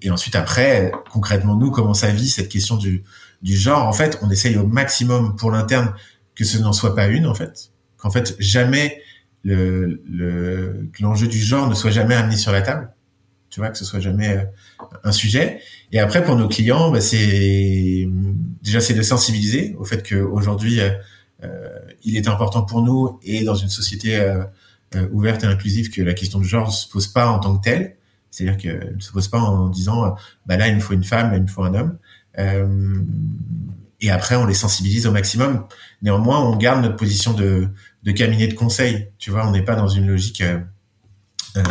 et 0.02 0.10
ensuite, 0.10 0.36
après, 0.36 0.92
concrètement, 1.10 1.54
nous, 1.54 1.70
comment 1.70 1.94
ça 1.94 2.10
vit 2.10 2.28
cette 2.28 2.48
question 2.48 2.76
du, 2.76 3.04
du 3.42 3.56
genre 3.56 3.86
En 3.86 3.92
fait, 3.92 4.18
on 4.22 4.30
essaye 4.30 4.56
au 4.56 4.66
maximum 4.66 5.36
pour 5.36 5.50
l'interne 5.50 5.94
que 6.34 6.44
ce 6.44 6.58
n'en 6.58 6.72
soit 6.72 6.94
pas 6.94 7.08
une, 7.08 7.26
en 7.26 7.34
fait. 7.34 7.72
Qu'en 7.96 8.10
fait, 8.10 8.36
jamais 8.38 9.02
le, 9.42 10.02
le, 10.08 10.88
l'enjeu 11.00 11.26
du 11.26 11.38
genre 11.38 11.68
ne 11.68 11.74
soit 11.74 11.90
jamais 11.90 12.14
amené 12.14 12.36
sur 12.36 12.52
la 12.52 12.62
table. 12.62 12.92
Tu 13.50 13.60
vois, 13.60 13.70
que 13.70 13.78
ce 13.78 13.84
soit 13.84 14.00
jamais 14.00 14.36
euh, 14.36 14.44
un 15.04 15.12
sujet. 15.12 15.60
Et 15.90 15.98
après, 16.00 16.22
pour 16.22 16.36
nos 16.36 16.48
clients, 16.48 16.90
bah, 16.90 17.00
c'est 17.00 18.06
déjà 18.62 18.80
c'est 18.80 18.94
de 18.94 19.02
sensibiliser 19.02 19.74
au 19.78 19.84
fait 19.84 20.06
qu'aujourd'hui, 20.06 20.80
euh, 20.80 20.90
euh, 20.90 20.92
il 22.02 22.16
est 22.16 22.28
important 22.28 22.62
pour 22.62 22.82
nous 22.82 23.18
et 23.22 23.44
dans 23.44 23.54
une 23.54 23.68
société 23.68 24.16
euh, 24.16 24.44
euh, 24.96 25.08
ouverte 25.12 25.44
et 25.44 25.46
inclusive 25.46 25.90
que 25.90 26.02
la 26.02 26.14
question 26.14 26.40
du 26.40 26.48
genre 26.48 26.66
ne 26.66 26.72
se 26.72 26.88
pose 26.88 27.06
pas 27.06 27.28
en 27.28 27.38
tant 27.38 27.56
que 27.56 27.62
telle. 27.62 27.96
C'est-à-dire 28.30 28.56
qu'elle 28.56 28.94
ne 28.96 29.00
se 29.00 29.12
pose 29.12 29.28
pas 29.28 29.40
en 29.40 29.68
disant, 29.68 30.14
bah 30.46 30.56
là, 30.56 30.68
il 30.68 30.74
me 30.74 30.80
faut 30.80 30.92
une 30.92 31.04
femme, 31.04 31.30
là, 31.30 31.36
il 31.36 31.42
me 31.42 31.46
faut 31.46 31.62
un 31.62 31.74
homme. 31.74 31.98
et 34.00 34.10
après, 34.10 34.36
on 34.36 34.46
les 34.46 34.54
sensibilise 34.54 35.06
au 35.06 35.12
maximum. 35.12 35.64
Néanmoins, 36.02 36.40
on 36.40 36.56
garde 36.56 36.82
notre 36.82 36.96
position 36.96 37.32
de, 37.32 37.68
de 38.02 38.12
cabinet 38.12 38.48
de 38.48 38.54
conseil. 38.54 39.08
Tu 39.18 39.30
vois, 39.30 39.46
on 39.46 39.50
n'est 39.50 39.64
pas 39.64 39.74
dans 39.74 39.88
une 39.88 40.06
logique 40.06 40.40
euh, 40.40 40.58
euh 41.56 41.62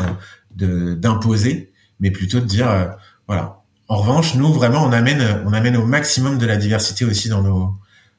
de 0.55 0.95
d'imposer, 0.95 1.71
mais 1.99 2.09
plutôt 2.09 2.39
de 2.39 2.45
dire 2.45 2.67
euh, 2.69 2.87
voilà. 3.27 3.61
En 3.89 3.97
revanche, 3.97 4.33
nous 4.33 4.51
vraiment, 4.51 4.83
on 4.83 4.91
amène 4.91 5.43
on 5.45 5.53
amène 5.53 5.77
au 5.77 5.85
maximum 5.85 6.39
de 6.39 6.45
la 6.47 6.57
diversité 6.57 7.05
aussi 7.05 7.29
dans 7.29 7.43
nos 7.43 7.75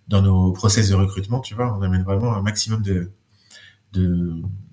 dans 0.09 0.23
nos 0.23 0.53
process 0.53 0.89
de 0.89 0.95
recrutement. 0.95 1.41
Tu 1.41 1.55
vois, 1.55 1.77
on 1.77 1.83
amène 1.83 2.03
vraiment 2.03 2.35
un 2.35 2.43
maximum 2.43 2.83
de 2.83 3.11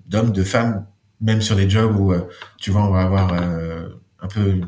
d'hommes, 0.07 0.31
de 0.31 0.43
femmes, 0.43 0.85
même 1.21 1.41
sur 1.41 1.55
des 1.55 1.69
jobs 1.69 1.95
où 1.97 2.11
euh, 2.11 2.27
tu 2.57 2.71
vois, 2.71 2.83
on 2.83 2.91
va 2.91 3.01
avoir 3.01 3.33
un 3.33 4.27
peu 4.27 4.61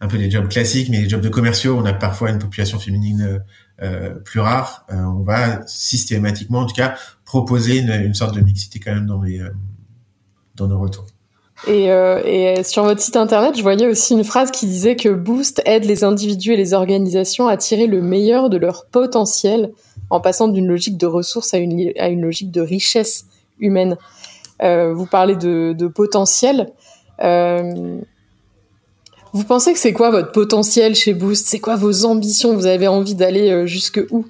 un 0.00 0.08
peu 0.08 0.16
des 0.16 0.30
jobs 0.30 0.48
classiques, 0.48 0.88
mais 0.88 1.02
les 1.02 1.08
jobs 1.08 1.20
de 1.20 1.28
commerciaux, 1.28 1.76
on 1.78 1.84
a 1.84 1.92
parfois 1.92 2.30
une 2.30 2.38
population 2.38 2.78
féminine 2.78 3.42
euh, 3.82 4.10
plus 4.10 4.40
rare. 4.40 4.84
Euh, 4.90 4.96
on 4.96 5.22
va 5.22 5.66
systématiquement, 5.66 6.60
en 6.60 6.66
tout 6.66 6.74
cas, 6.74 6.96
proposer 7.24 7.78
une, 7.78 7.90
une, 7.90 8.14
sorte 8.14 8.34
de 8.34 8.40
mixité 8.42 8.78
quand 8.78 8.92
même 8.92 9.06
dans 9.06 9.22
les 9.22 9.40
euh, 9.40 9.48
dans 10.54 10.68
nos 10.68 10.78
retours. 10.78 11.06
Et, 11.66 11.90
euh, 11.90 12.22
et, 12.24 12.62
sur 12.62 12.84
votre 12.84 13.00
site 13.00 13.16
internet, 13.16 13.56
je 13.56 13.62
voyais 13.62 13.86
aussi 13.86 14.14
une 14.14 14.24
phrase 14.24 14.50
qui 14.50 14.66
disait 14.66 14.96
que 14.96 15.10
Boost 15.10 15.60
aide 15.66 15.84
les 15.84 16.04
individus 16.04 16.54
et 16.54 16.56
les 16.56 16.72
organisations 16.72 17.48
à 17.48 17.56
tirer 17.56 17.86
le 17.86 18.00
meilleur 18.00 18.48
de 18.48 18.56
leur 18.56 18.86
potentiel 18.86 19.70
en 20.08 20.20
passant 20.20 20.48
d'une 20.48 20.66
logique 20.66 20.96
de 20.96 21.06
ressources 21.06 21.52
à 21.54 21.58
une, 21.58 21.92
à 21.98 22.08
une 22.08 22.22
logique 22.22 22.50
de 22.50 22.60
richesse 22.60 23.26
humaine. 23.60 23.96
Euh, 24.62 24.92
vous 24.94 25.06
parlez 25.06 25.36
de, 25.36 25.74
de 25.76 25.86
potentiel. 25.86 26.70
Euh, 27.22 27.98
vous 29.32 29.44
pensez 29.44 29.72
que 29.72 29.78
c'est 29.78 29.92
quoi 29.92 30.10
votre 30.10 30.32
potentiel 30.32 30.94
chez 30.94 31.14
Boost? 31.14 31.46
C'est 31.46 31.60
quoi 31.60 31.76
vos 31.76 32.04
ambitions? 32.04 32.54
Vous 32.54 32.66
avez 32.66 32.88
envie 32.88 33.14
d'aller 33.14 33.50
euh, 33.50 33.66
jusque 33.66 34.00
où? 34.10 34.24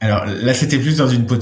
Alors 0.00 0.24
là, 0.26 0.54
c'était 0.54 0.78
plus 0.78 0.96
dans 0.96 1.08
une, 1.08 1.24
dans 1.24 1.38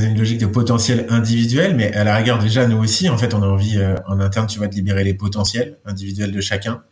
une 0.00 0.18
logique 0.18 0.38
de 0.38 0.46
potentiel 0.46 1.06
individuel, 1.08 1.76
mais 1.76 1.92
à 1.94 2.04
la 2.04 2.16
rigueur, 2.16 2.38
déjà, 2.38 2.66
nous 2.66 2.78
aussi, 2.78 3.08
en 3.08 3.16
fait, 3.16 3.32
on 3.34 3.42
a 3.42 3.46
envie 3.46 3.78
euh, 3.78 3.94
en 4.08 4.20
interne, 4.20 4.46
tu 4.46 4.58
vois, 4.58 4.68
de 4.68 4.74
libérer 4.74 5.04
les 5.04 5.14
potentiels 5.14 5.78
individuels 5.84 6.32
de 6.32 6.40
chacun. 6.40 6.82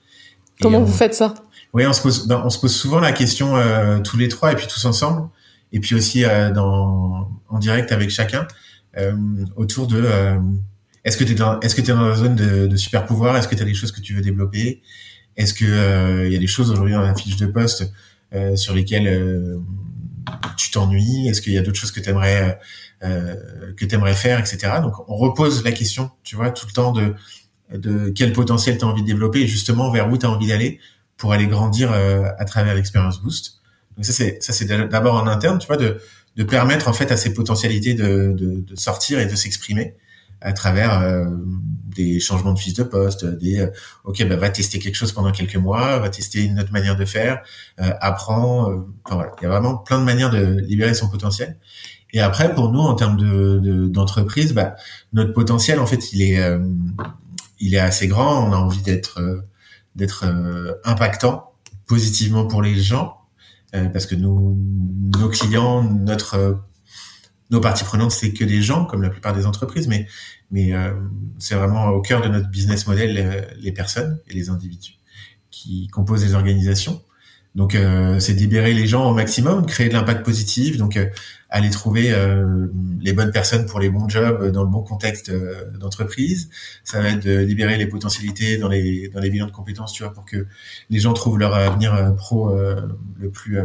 Comment 0.61 0.79
on, 0.79 0.85
vous 0.85 0.93
faites 0.93 1.15
ça? 1.15 1.35
Oui, 1.73 1.85
on 1.87 1.93
se 1.93 2.01
pose, 2.01 2.27
ben, 2.29 2.43
on 2.45 2.51
se 2.51 2.59
pose 2.59 2.75
souvent 2.75 3.01
la 3.01 3.13
question 3.13 3.57
euh, 3.57 3.99
tous 4.01 4.17
les 4.17 4.29
trois 4.29 4.53
et 4.53 4.57
puis 4.57 4.67
tous 4.67 4.85
ensemble, 4.85 5.29
et 5.73 5.81
puis 5.81 5.95
aussi 5.95 6.25
euh, 6.25 6.51
dans, 6.51 7.29
en 7.49 7.59
direct 7.59 7.93
avec 7.93 8.11
chacun, 8.11 8.47
euh, 8.99 9.13
autour 9.57 9.87
de 9.87 10.05
est-ce 11.05 11.17
que 11.17 11.25
tu 11.25 11.33
es 11.33 11.35
dans 11.35 11.59
est-ce 11.61 11.75
que 11.75 11.81
es 11.81 11.85
dans 11.85 12.09
la 12.09 12.15
zone 12.15 12.35
de, 12.35 12.67
de 12.67 12.77
super 12.77 13.07
pouvoir? 13.07 13.37
Est-ce 13.37 13.49
que 13.49 13.55
tu 13.55 13.63
as 13.63 13.67
des 13.67 13.75
choses 13.75 13.93
que 13.93 14.01
tu 14.01 14.15
veux 14.15 14.21
développer? 14.21 14.83
Est-ce 15.37 15.55
que 15.55 15.65
euh, 15.65 16.27
il 16.27 16.33
y 16.33 16.37
a 16.37 16.39
des 16.39 16.47
choses 16.47 16.71
aujourd'hui 16.71 16.95
dans 16.95 17.01
la 17.01 17.15
fiche 17.15 17.37
de 17.37 17.47
poste 17.47 17.91
euh, 18.35 18.57
sur 18.57 18.75
lesquelles 18.75 19.09
euh, 19.09 19.59
tu 20.57 20.71
t'ennuies 20.71 21.29
Est-ce 21.29 21.43
qu'il 21.43 21.53
y 21.53 21.59
a 21.59 21.63
d'autres 21.63 21.79
choses 21.79 21.93
que 21.93 22.01
tu 22.01 22.09
aimerais 22.11 22.59
euh, 23.03 23.35
que 23.77 23.85
tu 23.85 23.95
aimerais 23.95 24.15
faire, 24.15 24.39
etc. 24.39 24.75
Donc 24.83 24.95
on 25.09 25.17
repose 25.17 25.65
la 25.65 25.73
question, 25.73 26.11
tu 26.23 26.37
vois, 26.37 26.51
tout 26.51 26.67
le 26.67 26.73
temps 26.73 26.93
de 26.93 27.15
de 27.73 28.11
quel 28.11 28.33
potentiel 28.33 28.79
tu 28.79 28.85
as 28.85 28.89
envie 28.89 29.03
de 29.03 29.07
développer 29.07 29.41
et 29.43 29.47
justement 29.47 29.91
vers 29.93 30.11
où 30.11 30.19
tu 30.19 30.27
as 30.27 30.31
envie 30.31 30.49
d'aller 30.49 30.81
pour 31.17 31.33
aller 31.33 31.47
grandir 31.47 31.93
à 31.93 32.45
travers 32.45 32.75
l'expérience 32.75 33.23
Boost. 33.23 33.61
Donc 33.97 34.05
ça 34.05 34.13
c'est 34.13 34.43
ça 34.43 34.53
c'est 34.53 34.67
d'abord 34.67 35.15
en 35.15 35.27
interne, 35.27 35.59
tu 35.59 35.67
vois, 35.67 35.77
de 35.77 36.01
de 36.37 36.45
permettre 36.45 36.89
en 36.89 36.93
fait 36.93 37.11
à 37.11 37.17
ces 37.17 37.35
potentialités 37.35 37.95
de, 37.95 38.33
de, 38.37 38.61
de 38.61 38.77
sortir 38.77 39.19
et 39.19 39.27
de 39.27 39.35
s'exprimer 39.35 39.95
à 40.41 40.53
travers 40.53 41.01
euh, 41.01 41.27
des 41.97 42.21
changements 42.21 42.53
de 42.53 42.59
fiche 42.59 42.75
de 42.75 42.83
poste, 42.83 43.25
des 43.25 43.61
euh, 43.61 43.71
ok 44.05 44.27
bah, 44.27 44.37
va 44.37 44.51
tester 44.51 44.79
quelque 44.79 44.95
chose 44.95 45.13
pendant 45.13 45.33
quelques 45.33 45.57
mois, 45.57 45.99
va 45.99 46.09
tester 46.09 46.45
une 46.45 46.59
autre 46.59 46.73
manière 46.73 46.97
de 46.97 47.05
faire, 47.05 47.43
euh, 47.81 47.93
apprend. 48.01 48.67
enfin 49.05 49.15
voilà, 49.17 49.33
il 49.41 49.45
y 49.45 49.47
a 49.47 49.51
vraiment 49.51 49.77
plein 49.77 49.99
de 49.99 50.05
manières 50.05 50.31
de 50.31 50.61
libérer 50.61 50.95
son 50.95 51.09
potentiel. 51.09 51.59
Et 52.13 52.21
après 52.21 52.55
pour 52.55 52.73
nous 52.73 52.81
en 52.81 52.95
termes 52.95 53.17
de 53.17 53.87
d'entreprise, 53.89 54.53
bah, 54.53 54.77
notre 55.13 55.33
potentiel 55.33 55.79
en 55.79 55.87
fait 55.87 56.13
il 56.13 56.23
est 56.23 56.41
il 57.61 57.75
est 57.75 57.79
assez 57.79 58.09
grand. 58.09 58.49
On 58.49 58.53
a 58.53 58.57
envie 58.57 58.83
d'être 58.83 59.45
d'être 59.95 60.25
impactant 60.85 61.53
positivement 61.87 62.47
pour 62.47 62.63
les 62.63 62.77
gens 62.81 63.19
parce 63.73 64.07
que 64.07 64.17
nous 64.17 64.59
nos 65.19 65.29
clients 65.29 65.85
notre 65.85 66.61
nos 67.51 67.61
parties 67.61 67.85
prenantes, 67.85 68.13
c'est 68.13 68.33
que 68.33 68.45
des 68.45 68.63
gens, 68.63 68.85
comme 68.85 69.03
la 69.03 69.11
plupart 69.11 69.35
des 69.35 69.47
entreprises, 69.47 69.89
mais 69.89 70.07
mais 70.51 70.73
euh, 70.73 70.93
c'est 71.39 71.55
vraiment 71.55 71.89
au 71.89 72.01
cœur 72.01 72.23
de 72.23 72.29
notre 72.29 72.49
business 72.49 72.87
model 72.87 73.17
euh, 73.19 73.41
les 73.61 73.73
personnes 73.73 74.19
et 74.29 74.35
les 74.35 74.51
individus 74.51 74.99
qui 75.51 75.89
composent 75.89 76.25
les 76.25 76.35
organisations. 76.35 77.03
Donc 77.57 77.75
euh, 77.75 78.21
c'est 78.21 78.33
libérer 78.33 78.73
les 78.73 78.87
gens 78.87 79.11
au 79.11 79.15
maximum, 79.15 79.67
créer 79.67 79.89
de 79.89 79.95
l'impact 79.95 80.25
positif, 80.25 80.77
donc 80.77 80.99
aller 81.49 81.71
trouver 81.71 82.15
les 83.01 83.13
bonnes 83.13 83.33
personnes 83.33 83.67
pour 83.67 83.81
les 83.81 83.91
bons 83.91 84.09
jobs 84.09 84.53
dans 84.53 84.63
le 84.63 84.71
bon 84.71 84.83
contexte 84.83 85.33
d'entreprise. 85.77 86.49
Ça 86.85 87.01
va 87.01 87.09
être 87.09 87.25
de 87.27 87.39
libérer 87.39 87.77
les 87.77 87.87
potentialités 87.87 88.57
dans 88.57 88.69
les 88.69 89.09
dans 89.09 89.19
les 89.19 89.31
bilans 89.31 89.47
de 89.47 89.51
compétences, 89.51 89.93
tu 89.93 90.05
vois, 90.05 90.13
pour 90.13 90.25
que 90.25 90.47
les 90.91 91.01
gens 91.01 91.13
trouvent 91.13 91.41
leur 91.41 91.53
avenir 91.53 92.15
pro 92.17 92.57
le 92.57 93.31
plus 93.31 93.59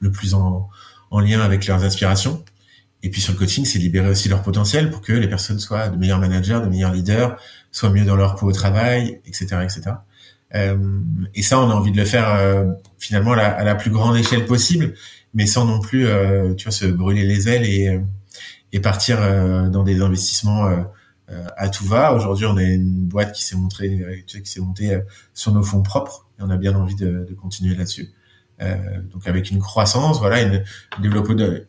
le 0.00 0.10
plus 0.10 0.34
en, 0.34 0.68
en 1.12 1.20
lien 1.20 1.40
avec 1.40 1.68
leurs 1.68 1.84
aspirations. 1.84 2.44
Et 3.02 3.10
puis 3.10 3.20
sur 3.20 3.32
le 3.32 3.38
coaching, 3.38 3.64
c'est 3.64 3.78
libérer 3.78 4.10
aussi 4.10 4.28
leur 4.28 4.42
potentiel 4.42 4.90
pour 4.90 5.00
que 5.00 5.12
les 5.12 5.28
personnes 5.28 5.60
soient 5.60 5.88
de 5.88 5.96
meilleurs 5.96 6.18
managers, 6.18 6.60
de 6.62 6.68
meilleurs 6.68 6.92
leaders, 6.92 7.36
soient 7.70 7.90
mieux 7.90 8.04
dans 8.04 8.16
leur 8.16 8.34
peau 8.34 8.46
au 8.46 8.52
travail, 8.52 9.20
etc., 9.24 9.58
etc. 9.62 9.92
Euh, 10.54 10.76
et 11.34 11.42
ça, 11.42 11.60
on 11.60 11.70
a 11.70 11.74
envie 11.74 11.92
de 11.92 11.96
le 11.96 12.04
faire 12.04 12.28
euh, 12.34 12.72
finalement 12.98 13.32
à 13.32 13.62
la, 13.62 13.74
plus 13.74 13.90
grande 13.90 14.16
échelle 14.16 14.46
possible, 14.46 14.94
mais 15.34 15.46
sans 15.46 15.64
non 15.64 15.80
plus, 15.80 16.06
euh, 16.06 16.54
tu 16.54 16.64
vois, 16.64 16.72
se 16.72 16.86
brûler 16.86 17.24
les 17.24 17.48
ailes 17.48 17.64
et, 17.64 17.88
euh, 17.88 18.00
et 18.72 18.80
partir 18.80 19.18
euh, 19.20 19.68
dans 19.68 19.82
des 19.82 20.00
investissements 20.00 20.68
à 21.58 21.68
tout 21.68 21.84
va. 21.84 22.14
Aujourd'hui, 22.14 22.46
on 22.46 22.56
a 22.56 22.62
une 22.62 23.06
boîte 23.06 23.32
qui 23.32 23.44
s'est 23.44 23.56
montrée, 23.56 24.02
tu 24.26 24.38
sais, 24.38 24.42
qui 24.42 24.50
s'est 24.50 24.60
montée 24.60 24.98
sur 25.34 25.52
nos 25.52 25.62
fonds 25.62 25.82
propres, 25.82 26.26
et 26.38 26.42
on 26.42 26.48
a 26.48 26.56
bien 26.56 26.74
envie 26.74 26.94
de, 26.94 27.26
de 27.28 27.34
continuer 27.34 27.74
là-dessus. 27.74 28.08
Euh, 28.60 28.76
donc 29.12 29.26
avec 29.28 29.50
une 29.50 29.60
croissance, 29.60 30.18
voilà, 30.18 30.42
une, 30.42 30.64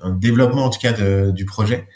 un 0.02 0.12
développement 0.12 0.66
en 0.66 0.70
tout 0.70 0.80
cas 0.80 0.92
de, 0.92 1.30
du 1.30 1.46
projet 1.46 1.88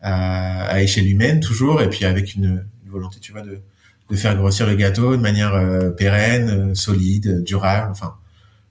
à, 0.00 0.64
à, 0.64 0.80
échelle 0.80 1.08
humaine 1.08 1.38
toujours, 1.38 1.80
et 1.82 1.88
puis 1.88 2.04
avec 2.04 2.34
une, 2.34 2.66
une, 2.84 2.90
volonté, 2.90 3.20
tu 3.20 3.30
vois, 3.30 3.42
de, 3.42 3.60
de 4.08 4.16
faire 4.16 4.34
grossir 4.36 4.66
le 4.66 4.74
gâteau 4.74 5.16
de 5.16 5.22
manière 5.22 5.54
euh, 5.54 5.90
pérenne, 5.90 6.70
euh, 6.70 6.74
solide, 6.74 7.44
durable, 7.44 7.92
enfin 7.92 8.14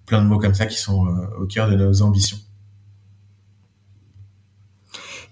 plein 0.05 0.21
de 0.21 0.27
mots 0.27 0.39
comme 0.39 0.55
ça 0.55 0.65
qui 0.65 0.77
sont 0.77 1.05
au 1.39 1.45
cœur 1.45 1.69
de 1.69 1.75
nos 1.75 2.01
ambitions. 2.01 2.39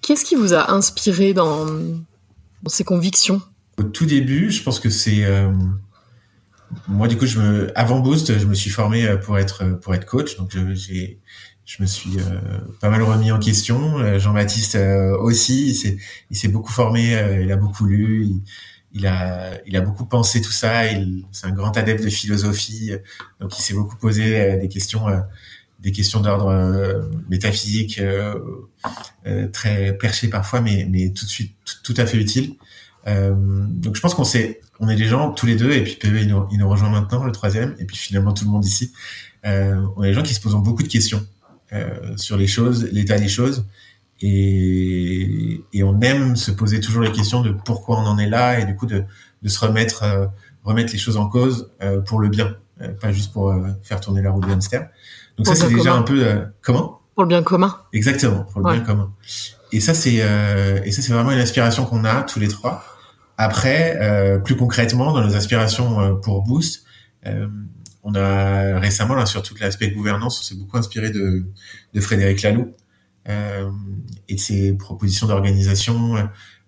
Qu'est-ce 0.01 0.23
qui 0.23 0.35
vous 0.35 0.53
a 0.53 0.71
inspiré 0.71 1.33
dans, 1.33 1.65
dans 1.65 2.69
ces 2.69 2.83
convictions? 2.83 3.41
Au 3.79 3.83
tout 3.83 4.05
début, 4.05 4.51
je 4.51 4.61
pense 4.61 4.79
que 4.79 4.91
c'est 4.91 5.25
moi, 6.87 7.07
du 7.07 7.17
coup, 7.17 7.25
je 7.25 7.39
me, 7.39 7.79
avant 7.79 7.99
Boost, 7.99 8.37
je 8.37 8.45
me 8.45 8.53
suis 8.53 8.69
formé 8.69 9.05
euh, 9.05 9.17
pour 9.17 9.37
être 9.37 9.63
euh, 9.63 9.73
pour 9.73 9.93
être 9.95 10.05
coach. 10.05 10.37
Donc, 10.37 10.55
j'ai, 10.73 11.19
je 11.65 11.81
me 11.81 11.87
suis 11.87 12.17
euh, 12.19 12.39
pas 12.79 12.89
mal 12.89 13.01
remis 13.03 13.31
en 13.31 13.39
question. 13.39 14.17
Jean-Baptiste 14.19 14.77
aussi, 15.19 15.69
il 15.69 15.75
s'est, 15.75 15.97
il 16.29 16.37
s'est 16.37 16.47
beaucoup 16.47 16.71
formé, 16.71 17.11
il 17.41 17.51
a 17.51 17.57
beaucoup 17.57 17.85
lu, 17.85 18.29
il, 18.93 19.05
a, 19.05 19.51
il 19.65 19.75
a 19.75 19.81
beaucoup 19.81 20.05
pensé 20.05 20.41
tout 20.41 20.51
ça. 20.51 20.87
Il, 20.87 21.25
c'est 21.31 21.47
un 21.47 21.51
grand 21.51 21.75
adepte 21.75 22.03
de 22.03 22.09
philosophie, 22.09 22.91
donc 23.41 23.57
il 23.57 23.61
s'est 23.61 23.73
beaucoup 23.73 23.97
posé 23.97 24.57
des 24.57 24.69
questions, 24.69 25.07
des 25.79 25.91
questions 25.91 26.21
d'ordre 26.21 27.09
métaphysique, 27.29 28.01
très 29.51 29.97
perché 29.97 30.29
parfois, 30.29 30.61
mais 30.61 30.87
mais 30.89 31.11
tout 31.11 31.25
de 31.25 31.29
suite 31.29 31.53
tout, 31.65 31.93
tout 31.93 32.01
à 32.01 32.05
fait 32.05 32.17
utile. 33.07 33.35
donc, 33.81 33.95
je 33.95 34.01
pense 34.01 34.13
qu'on 34.13 34.23
s'est 34.23 34.61
on 34.79 34.89
est 34.89 34.95
des 34.95 35.05
gens 35.05 35.31
tous 35.31 35.45
les 35.45 35.55
deux, 35.55 35.71
et 35.71 35.83
puis 35.83 35.95
PV 35.95 36.21
il 36.21 36.27
nous, 36.57 36.69
rejoint 36.69 36.89
maintenant, 36.89 37.23
le 37.23 37.31
troisième, 37.31 37.75
et 37.79 37.85
puis 37.85 37.97
finalement 37.97 38.33
tout 38.33 38.45
le 38.45 38.51
monde 38.51 38.65
ici. 38.65 38.91
Euh, 39.45 39.81
on 39.95 40.03
est 40.03 40.09
des 40.09 40.13
gens 40.13 40.23
qui 40.23 40.33
se 40.33 40.41
posent 40.41 40.55
beaucoup 40.55 40.83
de 40.83 40.87
questions 40.87 41.25
euh, 41.73 42.15
sur 42.15 42.37
les 42.37 42.47
choses, 42.47 42.89
l'état 42.91 43.17
des 43.17 43.27
choses, 43.27 43.65
et, 44.19 45.61
et, 45.73 45.83
on 45.83 46.01
aime 46.01 46.35
se 46.35 46.49
poser 46.49 46.79
toujours 46.79 47.03
les 47.03 47.11
questions 47.11 47.41
de 47.41 47.51
pourquoi 47.51 47.99
on 47.99 48.05
en 48.05 48.17
est 48.17 48.29
là, 48.29 48.59
et 48.59 48.65
du 48.65 48.75
coup 48.75 48.87
de, 48.87 49.03
de 49.43 49.49
se 49.49 49.59
remettre, 49.63 50.03
euh, 50.03 50.25
remettre 50.63 50.91
les 50.91 50.97
choses 50.97 51.17
en 51.17 51.27
cause 51.27 51.71
euh, 51.83 52.01
pour 52.01 52.19
le 52.19 52.29
bien, 52.29 52.55
euh, 52.81 52.89
pas 52.99 53.11
juste 53.11 53.31
pour 53.31 53.55
faire 53.83 53.99
tourner 53.99 54.21
la 54.21 54.31
roue 54.31 54.41
de 54.41 54.51
hamster. 54.51 54.89
Donc 55.37 55.45
ça 55.45 55.55
c'est 55.55 55.69
déjà 55.69 55.93
un 55.93 56.01
peu 56.01 56.25
comment? 56.61 57.01
Pour 57.13 57.23
le 57.23 57.29
bien 57.29 57.43
commun. 57.43 57.77
Exactement, 57.93 58.43
pour 58.43 58.61
le 58.61 58.73
bien 58.73 58.83
commun. 58.83 59.11
Et 59.71 59.79
ça 59.79 59.93
c'est 59.93 60.15
et 60.15 60.91
ça 60.91 61.01
c'est 61.01 61.13
vraiment 61.13 61.31
une 61.31 61.39
aspiration 61.39 61.85
qu'on 61.85 62.03
a 62.05 62.23
tous 62.23 62.39
les 62.39 62.47
trois. 62.47 62.83
Après, 63.37 63.97
euh, 64.01 64.39
plus 64.39 64.55
concrètement, 64.55 65.13
dans 65.13 65.21
nos 65.23 65.35
aspirations 65.35 66.01
euh, 66.01 66.13
pour 66.15 66.43
Boost, 66.43 66.83
euh, 67.27 67.47
on 68.03 68.15
a 68.15 68.79
récemment, 68.79 69.15
là, 69.15 69.25
sur 69.25 69.43
tout 69.43 69.53
l'aspect 69.59 69.91
gouvernance, 69.91 70.39
on 70.39 70.43
s'est 70.43 70.55
beaucoup 70.55 70.77
inspiré 70.77 71.11
de, 71.11 71.45
de 71.93 72.01
Frédéric 72.01 72.41
Laloux 72.41 72.73
euh, 73.29 73.69
et 74.27 74.35
de 74.35 74.39
ses 74.39 74.73
propositions 74.73 75.27
d'organisation 75.27 76.17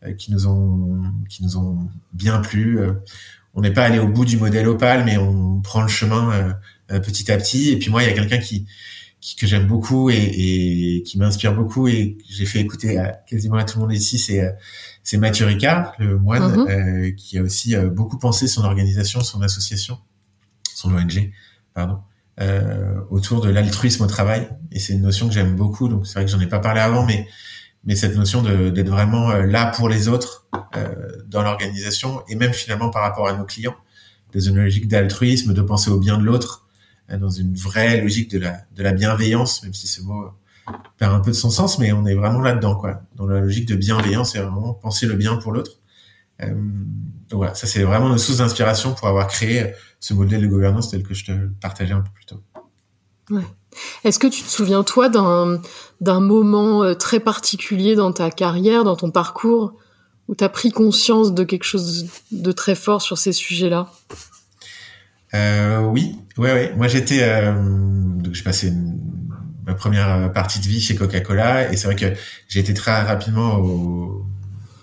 euh, 0.04 0.14
qui 0.14 0.32
nous 0.32 0.48
ont 0.48 1.02
qui 1.28 1.44
nous 1.44 1.58
ont 1.58 1.90
bien 2.14 2.40
plu. 2.40 2.80
on 3.54 3.62
n'est 3.62 3.74
pas 3.74 3.84
allé 3.84 4.00
au 4.00 4.08
bout 4.08 4.26
du 4.26 4.38
modèle 4.38 4.68
Opal, 4.68 5.04
mais 5.06 5.18
on 5.18 5.60
prend 5.62 5.82
le 5.82 5.88
chemin 5.88 6.56
petit 6.88 7.32
à 7.32 7.38
petit. 7.38 7.72
Et 7.72 7.80
puis 7.80 7.90
moi, 7.90 8.04
il 8.04 8.08
y 8.08 8.12
a 8.12 8.14
quelqu'un 8.14 8.38
qui, 8.38 8.66
qui, 9.20 9.36
que 9.36 9.46
j'aime 9.46 9.68
beaucoup 9.68 10.10
et, 10.10 10.16
et 10.16 11.04
qui 11.04 11.18
m'inspire 11.18 11.54
beaucoup 11.54 11.88
et 11.90 12.16
que 12.18 12.24
j'ai 12.30 12.46
fait 12.46 12.60
écouter 12.60 12.98
à 12.98 13.12
quasiment 13.28 13.56
à 13.56 13.66
tout 13.66 13.78
le 13.78 13.86
monde 13.86 13.94
ici, 13.94 14.18
c'est 14.18 14.56
c'est 15.10 15.18
Mathieu 15.18 15.48
Ricard, 15.48 15.94
le 15.98 16.20
moine, 16.20 16.52
mhm. 16.52 16.68
euh, 16.70 17.12
qui 17.14 17.40
a 17.40 17.42
aussi 17.42 17.76
euh, 17.76 17.90
beaucoup 17.90 18.20
pensé 18.20 18.48
son 18.48 18.64
organisation, 18.64 19.22
son 19.22 19.42
association, 19.42 19.98
son 20.76 20.94
ONG, 20.94 21.32
pardon, 21.74 21.98
euh, 22.40 22.94
autour 23.10 23.42
de 23.42 23.50
l'altruisme 23.50 24.04
au 24.04 24.06
travail. 24.06 24.48
Et 24.72 24.78
c'est 24.78 24.94
une 24.94 25.02
notion 25.02 25.28
que 25.28 25.34
j'aime 25.34 25.56
beaucoup. 25.56 25.88
Donc 25.88 26.06
c'est 26.06 26.14
vrai 26.14 26.26
que 26.26 26.32
j'en 26.32 26.40
ai 26.40 26.46
pas 26.46 26.60
parlé 26.60 26.80
avant, 26.80 27.08
mais 27.08 27.28
mais 27.86 27.96
cette 27.96 28.16
notion 28.16 28.44
d'être 28.44 28.90
vraiment 28.90 29.32
là 29.32 29.72
pour 29.72 29.90
les 29.90 30.10
autres 30.10 30.48
dans 31.28 31.42
l'organisation 31.42 32.22
et 32.28 32.36
même 32.36 32.54
finalement 32.54 32.90
par 32.90 33.02
rapport 33.02 33.28
à 33.30 33.34
nos 33.34 33.46
clients, 33.46 33.76
dans 34.34 34.40
une 34.42 34.58
logique 34.58 34.90
d'altruisme, 34.90 35.54
de 35.54 35.62
penser 35.62 35.90
au 35.90 35.98
bien 35.98 36.20
de 36.20 36.24
l'autre, 36.24 36.68
dans 37.10 37.30
une 37.30 37.56
vraie 37.56 38.02
logique 38.02 38.30
de 38.30 38.38
la 38.38 38.62
de 38.76 38.84
la 38.84 38.92
bienveillance, 38.92 39.64
même 39.64 39.74
si 39.74 39.88
ce 39.88 40.02
mot 40.02 40.30
perd 40.98 41.14
un 41.14 41.20
peu 41.20 41.32
de 41.32 41.36
son 41.36 41.50
sens, 41.50 41.80
mais 41.80 41.92
on 41.92 42.06
est 42.06 42.16
vraiment 42.16 42.42
là-dedans, 42.42 42.76
quoi. 42.76 43.02
Dans 43.16 43.28
la 43.28 43.40
logique 43.40 43.68
de 43.68 43.76
bienveillance, 43.76 44.34
c'est 44.34 44.40
vraiment 44.40 44.74
penser 44.74 45.06
le 45.06 45.16
bien 45.16 45.38
pour 45.38 45.52
l'autre. 45.52 45.72
Euh, 46.42 46.54
donc 47.30 47.38
voilà, 47.38 47.54
ça 47.54 47.68
c'est 47.68 47.84
vraiment 47.84 48.10
nos 48.10 48.18
source 48.18 48.38
d'inspiration 48.38 48.94
pour 48.94 49.08
avoir 49.08 49.28
créé 49.28 49.74
ce 50.00 50.14
modèle 50.14 50.42
de 50.42 50.48
gouvernance 50.48 50.90
tel 50.90 51.04
que 51.04 51.14
je 51.14 51.26
te 51.26 51.32
partageais 51.62 51.94
un 51.94 52.02
peu 52.02 52.10
plus 52.14 52.26
tôt. 52.26 52.42
Ouais. 53.30 53.44
Est-ce 54.04 54.20
que 54.20 54.28
tu 54.28 54.42
te 54.42 54.50
souviens 54.50 54.84
toi 54.84 55.10
d'un 55.10 56.20
moment 56.20 56.84
euh, 56.84 56.94
très 56.96 57.20
particulier 57.20 57.96
dans 57.96 58.12
ta 58.12 58.32
carrière, 58.32 58.84
dans 58.84 58.96
ton 58.96 59.12
parcours, 59.12 59.74
où 60.28 60.36
tu 60.36 60.44
as 60.44 60.50
pris 60.50 60.72
conscience 60.72 61.34
de 61.34 61.44
quelque 61.44 61.66
chose 61.66 62.08
de 62.32 62.52
très 62.52 62.76
fort 62.76 63.02
sur 63.02 63.18
ces 63.18 63.34
sujets-là? 63.34 63.92
Euh, 65.36 65.82
Oui, 65.82 66.16
ouais, 66.38 66.54
ouais. 66.54 66.74
Moi 66.76 66.88
j'étais, 66.88 67.22
euh, 67.22 67.54
donc 67.54 68.34
j'ai 68.34 68.44
passé 68.44 68.70
une 68.70 68.98
ma 69.70 69.76
première 69.76 70.10
euh, 70.10 70.28
partie 70.30 70.60
de 70.60 70.66
vie 70.66 70.82
chez 70.82 70.96
Coca-Cola. 70.96 71.72
Et 71.72 71.78
c'est 71.78 71.86
vrai 71.86 71.96
que 71.96 72.14
j'ai 72.48 72.60
été 72.60 72.74
très 72.74 73.02
rapidement 73.04 73.56
au, 73.58 74.26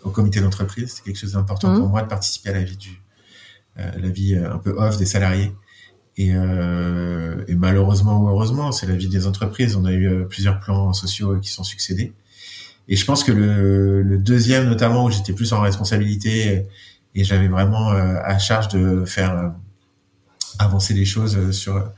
au 0.05 0.11
comité 0.11 0.40
d'entreprise. 0.40 0.94
C'est 0.96 1.05
quelque 1.05 1.18
chose 1.18 1.33
d'important 1.33 1.75
pour 1.75 1.88
mmh. 1.88 1.90
moi 1.90 2.03
de 2.03 2.09
participer 2.09 2.51
à 2.51 2.53
la 2.53 2.62
vie 2.62 2.77
du, 2.77 3.03
euh, 3.79 3.90
la 4.01 4.09
vie 4.09 4.35
euh, 4.35 4.55
un 4.55 4.59
peu 4.59 4.70
off 4.70 4.96
des 4.96 5.07
salariés. 5.07 5.53
Et, 6.16 6.31
euh, 6.35 7.44
et 7.46 7.55
malheureusement 7.55 8.22
ou 8.22 8.29
heureusement, 8.29 8.72
c'est 8.72 8.87
la 8.87 8.94
vie 8.94 9.09
des 9.09 9.27
entreprises. 9.27 9.77
On 9.77 9.85
a 9.85 9.92
eu 9.92 10.27
plusieurs 10.29 10.61
plans 10.61 10.92
sociaux 10.92 11.38
qui 11.40 11.51
sont 11.51 11.64
succédés. 11.64 12.14
Et 12.88 12.96
je 12.96 13.05
pense 13.05 13.25
que 13.25 13.33
le, 13.33 14.03
le 14.03 14.16
deuxième, 14.16 14.66
notamment, 14.66 15.05
où 15.05 15.11
j'étais 15.11 15.33
plus 15.33 15.53
en 15.53 15.61
responsabilité 15.61 16.66
et 17.14 17.25
j'avais 17.25 17.49
vraiment 17.49 17.88
à 17.90 18.38
charge 18.38 18.68
de 18.68 19.05
faire 19.05 19.53
avancer 20.59 20.94
les 20.94 21.05
choses 21.05 21.51
sur 21.51 21.92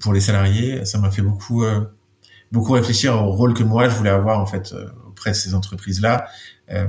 pour 0.00 0.12
les 0.12 0.20
salariés, 0.20 0.84
ça 0.84 0.98
m'a 0.98 1.10
fait 1.10 1.22
beaucoup 1.22 1.64
euh, 1.64 1.80
beaucoup 2.50 2.72
réfléchir 2.72 3.14
au 3.14 3.32
rôle 3.32 3.54
que 3.54 3.62
moi 3.62 3.88
je 3.88 3.94
voulais 3.94 4.10
avoir 4.10 4.40
en 4.40 4.46
fait 4.46 4.72
euh, 4.72 4.88
auprès 5.08 5.30
de 5.30 5.36
ces 5.36 5.54
entreprises 5.54 6.00
là. 6.00 6.26
Euh, 6.70 6.86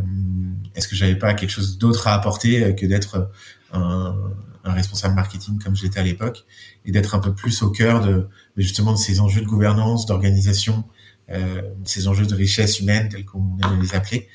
est-ce 0.76 0.88
que 0.88 0.96
j'avais 0.96 1.16
pas 1.16 1.34
quelque 1.34 1.50
chose 1.50 1.78
d'autre 1.78 2.08
à 2.08 2.14
apporter 2.14 2.76
que 2.76 2.86
d'être 2.86 3.32
un, 3.74 4.16
un, 4.64 4.72
responsable 4.72 5.16
marketing 5.16 5.60
comme 5.62 5.76
j'étais 5.76 6.00
à 6.00 6.04
l'époque 6.04 6.46
et 6.86 6.92
d'être 6.92 7.16
un 7.16 7.20
peu 7.20 7.34
plus 7.34 7.64
au 7.64 7.70
cœur 7.70 8.02
de 8.02 8.30
justement 8.56 8.94
de 8.94 8.98
ces 8.98 9.20
enjeux 9.20 9.42
de 9.42 9.48
gouvernance, 9.48 10.06
d'organisation 10.06 10.86
ces 11.86 12.08
enjeux 12.08 12.28
de 12.28 12.36
richesse 12.36 12.80
humaine 12.80 13.10
tels 13.10 13.26
qu'on 13.26 13.58
aime 13.64 13.82
les 13.82 13.96
appeler, 13.96 14.28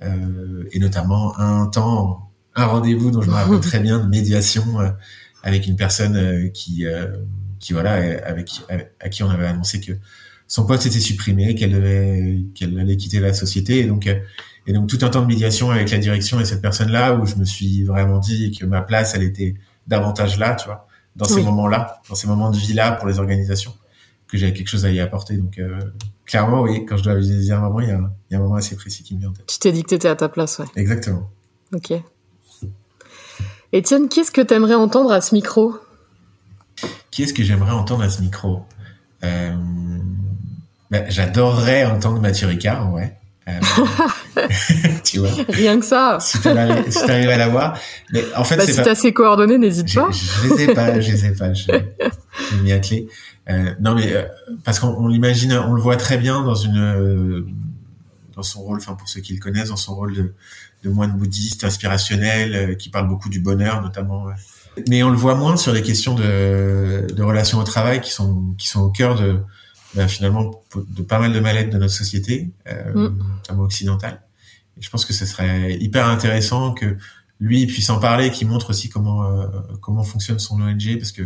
et 0.00 0.78
notamment 0.78 1.38
un 1.38 1.66
temps, 1.66 2.30
un 2.54 2.64
rendez-vous 2.64 3.10
dont 3.10 3.20
je 3.20 3.28
me 3.28 3.34
rappelle 3.34 3.60
très 3.60 3.80
bien 3.80 3.98
de 3.98 4.08
médiation 4.08 4.64
avec 5.42 5.66
une 5.66 5.76
personne 5.76 6.50
qui 6.52 6.86
qui 7.58 7.72
voilà 7.72 7.92
avec 8.24 8.50
à 9.00 9.08
qui 9.08 9.22
on 9.22 9.30
avait 9.30 9.46
annoncé 9.46 9.80
que 9.80 9.92
son 10.48 10.66
poste 10.66 10.86
était 10.86 11.00
supprimé, 11.00 11.54
qu'elle 11.54 11.72
devait 11.72 12.44
qu'elle 12.54 12.78
allait 12.78 12.96
quitter 12.96 13.20
la 13.20 13.34
société 13.34 13.80
et 13.80 13.84
donc 13.84 14.08
et 14.66 14.72
donc 14.72 14.88
tout 14.88 14.98
un 15.02 15.08
temps 15.08 15.22
de 15.22 15.26
médiation 15.26 15.70
avec 15.70 15.90
la 15.90 15.98
direction 15.98 16.40
et 16.40 16.44
cette 16.44 16.60
personne-là 16.60 17.14
où 17.14 17.26
je 17.26 17.36
me 17.36 17.44
suis 17.44 17.84
vraiment 17.84 18.18
dit 18.18 18.50
que 18.50 18.66
ma 18.66 18.82
place, 18.82 19.14
elle 19.14 19.22
était 19.22 19.54
davantage 19.86 20.38
là, 20.38 20.54
tu 20.56 20.66
vois, 20.66 20.88
dans 21.14 21.24
ces 21.24 21.42
moments-là, 21.42 22.02
dans 22.08 22.14
ces 22.16 22.26
moments 22.26 22.50
de 22.50 22.56
vie-là 22.56 22.92
pour 22.92 23.06
les 23.06 23.18
organisations, 23.18 23.74
que 24.26 24.36
j'avais 24.36 24.52
quelque 24.52 24.68
chose 24.68 24.84
à 24.84 24.90
y 24.90 24.98
apporter. 24.98 25.36
Donc 25.36 25.58
euh, 25.58 25.78
clairement, 26.24 26.62
oui, 26.62 26.84
quand 26.84 26.96
je 26.96 27.04
dois 27.04 27.14
visualiser 27.14 27.52
un 27.52 27.60
moment, 27.60 27.80
il 27.80 27.88
y, 27.88 27.92
a 27.92 27.96
un, 27.96 28.12
il 28.28 28.34
y 28.34 28.36
a 28.36 28.38
un 28.40 28.42
moment 28.42 28.56
assez 28.56 28.74
précis 28.74 29.04
qui 29.04 29.14
me 29.14 29.20
vient 29.20 29.30
en 29.30 29.32
tête. 29.32 29.46
Tu 29.46 29.58
t'es 29.58 29.70
dit 29.70 29.84
que 29.84 29.90
tu 29.90 29.94
étais 29.94 30.08
à 30.08 30.16
ta 30.16 30.28
place, 30.28 30.58
ouais. 30.58 30.66
Exactement. 30.74 31.30
Ok. 31.72 31.92
Étienne, 33.72 34.08
qu'est-ce 34.08 34.32
que 34.32 34.40
tu 34.40 34.54
aimerais 34.54 34.74
entendre 34.74 35.12
à 35.12 35.20
ce 35.20 35.34
micro? 35.34 35.76
Qu'est-ce 37.16 37.32
que 37.32 37.42
j'aimerais 37.42 37.72
entendre 37.72 38.02
à 38.02 38.10
ce 38.10 38.20
micro? 38.20 38.62
Euh, 39.24 39.54
ben, 40.90 41.06
J'adorerais 41.08 41.86
entendre 41.86 42.20
Mathieu 42.20 42.46
Ricard, 42.46 42.92
ouais. 42.92 43.16
Euh, 43.48 43.58
tu 45.02 45.20
vois. 45.20 45.30
Rien 45.48 45.80
que 45.80 45.86
ça. 45.86 46.18
Si 46.20 46.38
tu 46.38 46.48
arrives 46.48 47.30
à 47.30 47.38
l'avoir. 47.38 47.78
Mais 48.12 48.22
en 48.36 48.44
fait, 48.44 48.58
bah, 48.58 48.64
c'est 48.66 48.74
si 48.74 48.82
tu 48.82 48.88
as 48.90 48.94
ses 48.94 49.14
coordonnées, 49.14 49.56
n'hésite 49.56 49.94
pas. 49.94 50.10
Je, 50.10 50.18
je 50.18 50.54
les 50.54 50.62
ai 50.64 50.74
pas, 50.74 51.00
je 51.00 51.10
les 51.10 51.24
ai 51.24 51.30
pas. 51.30 51.54
Je, 51.54 51.72
à 52.70 52.78
clé. 52.80 53.08
Euh, 53.48 53.74
non, 53.80 53.94
mais 53.94 54.12
euh, 54.12 54.26
parce 54.62 54.78
qu'on 54.78 55.08
l'imagine, 55.08 55.54
on 55.54 55.72
le 55.72 55.80
voit 55.80 55.96
très 55.96 56.18
bien 56.18 56.42
dans 56.42 56.54
une, 56.54 57.46
dans 58.34 58.42
son 58.42 58.60
rôle, 58.60 58.76
enfin 58.76 58.92
pour 58.92 59.08
ceux 59.08 59.22
qui 59.22 59.32
le 59.32 59.40
connaissent, 59.40 59.70
dans 59.70 59.76
son 59.76 59.94
rôle 59.94 60.14
de, 60.14 60.34
de 60.84 60.90
moine 60.90 61.12
bouddhiste 61.16 61.64
inspirationnel, 61.64 62.76
qui 62.76 62.90
parle 62.90 63.08
beaucoup 63.08 63.30
du 63.30 63.40
bonheur, 63.40 63.80
notamment. 63.80 64.26
Mais 64.88 65.02
on 65.02 65.10
le 65.10 65.16
voit 65.16 65.34
moins 65.34 65.56
sur 65.56 65.72
les 65.72 65.82
questions 65.82 66.14
de, 66.14 67.06
de 67.12 67.22
relations 67.22 67.58
au 67.58 67.64
travail, 67.64 68.00
qui 68.00 68.10
sont, 68.10 68.54
qui 68.58 68.68
sont 68.68 68.80
au 68.80 68.90
cœur 68.90 69.14
de 69.14 69.40
ben, 69.94 70.08
finalement 70.08 70.62
de 70.74 71.02
pas 71.02 71.18
mal 71.18 71.32
de 71.32 71.40
mal-être 71.40 71.70
de 71.70 71.78
notre 71.78 71.94
société, 71.94 72.50
euh, 72.68 73.08
mm. 73.08 73.18
notamment 73.36 73.62
occidentale. 73.62 74.20
Et 74.76 74.82
je 74.82 74.90
pense 74.90 75.06
que 75.06 75.14
ce 75.14 75.24
serait 75.24 75.74
hyper 75.80 76.06
intéressant 76.06 76.74
que 76.74 76.96
lui 77.40 77.66
puisse 77.66 77.88
en 77.90 77.98
parler, 77.98 78.30
qu'il 78.30 78.48
montre 78.48 78.70
aussi 78.70 78.88
comment 78.88 79.24
euh, 79.24 79.46
comment 79.80 80.02
fonctionne 80.02 80.38
son 80.38 80.60
ONG, 80.60 80.98
parce 80.98 81.12
que 81.12 81.22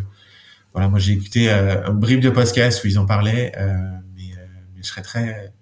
voilà, 0.72 0.88
moi 0.88 0.98
j'ai 0.98 1.12
écouté 1.12 1.50
euh, 1.50 1.84
un 1.86 1.92
brief 1.92 2.20
de 2.20 2.30
podcast 2.30 2.84
où 2.84 2.86
ils 2.86 2.98
en 2.98 3.06
parlaient, 3.06 3.52
euh, 3.56 3.72
mais, 4.16 4.32
euh, 4.32 4.46
mais, 4.74 4.82
je 4.82 4.88
serais 4.88 5.02
très 5.02 5.52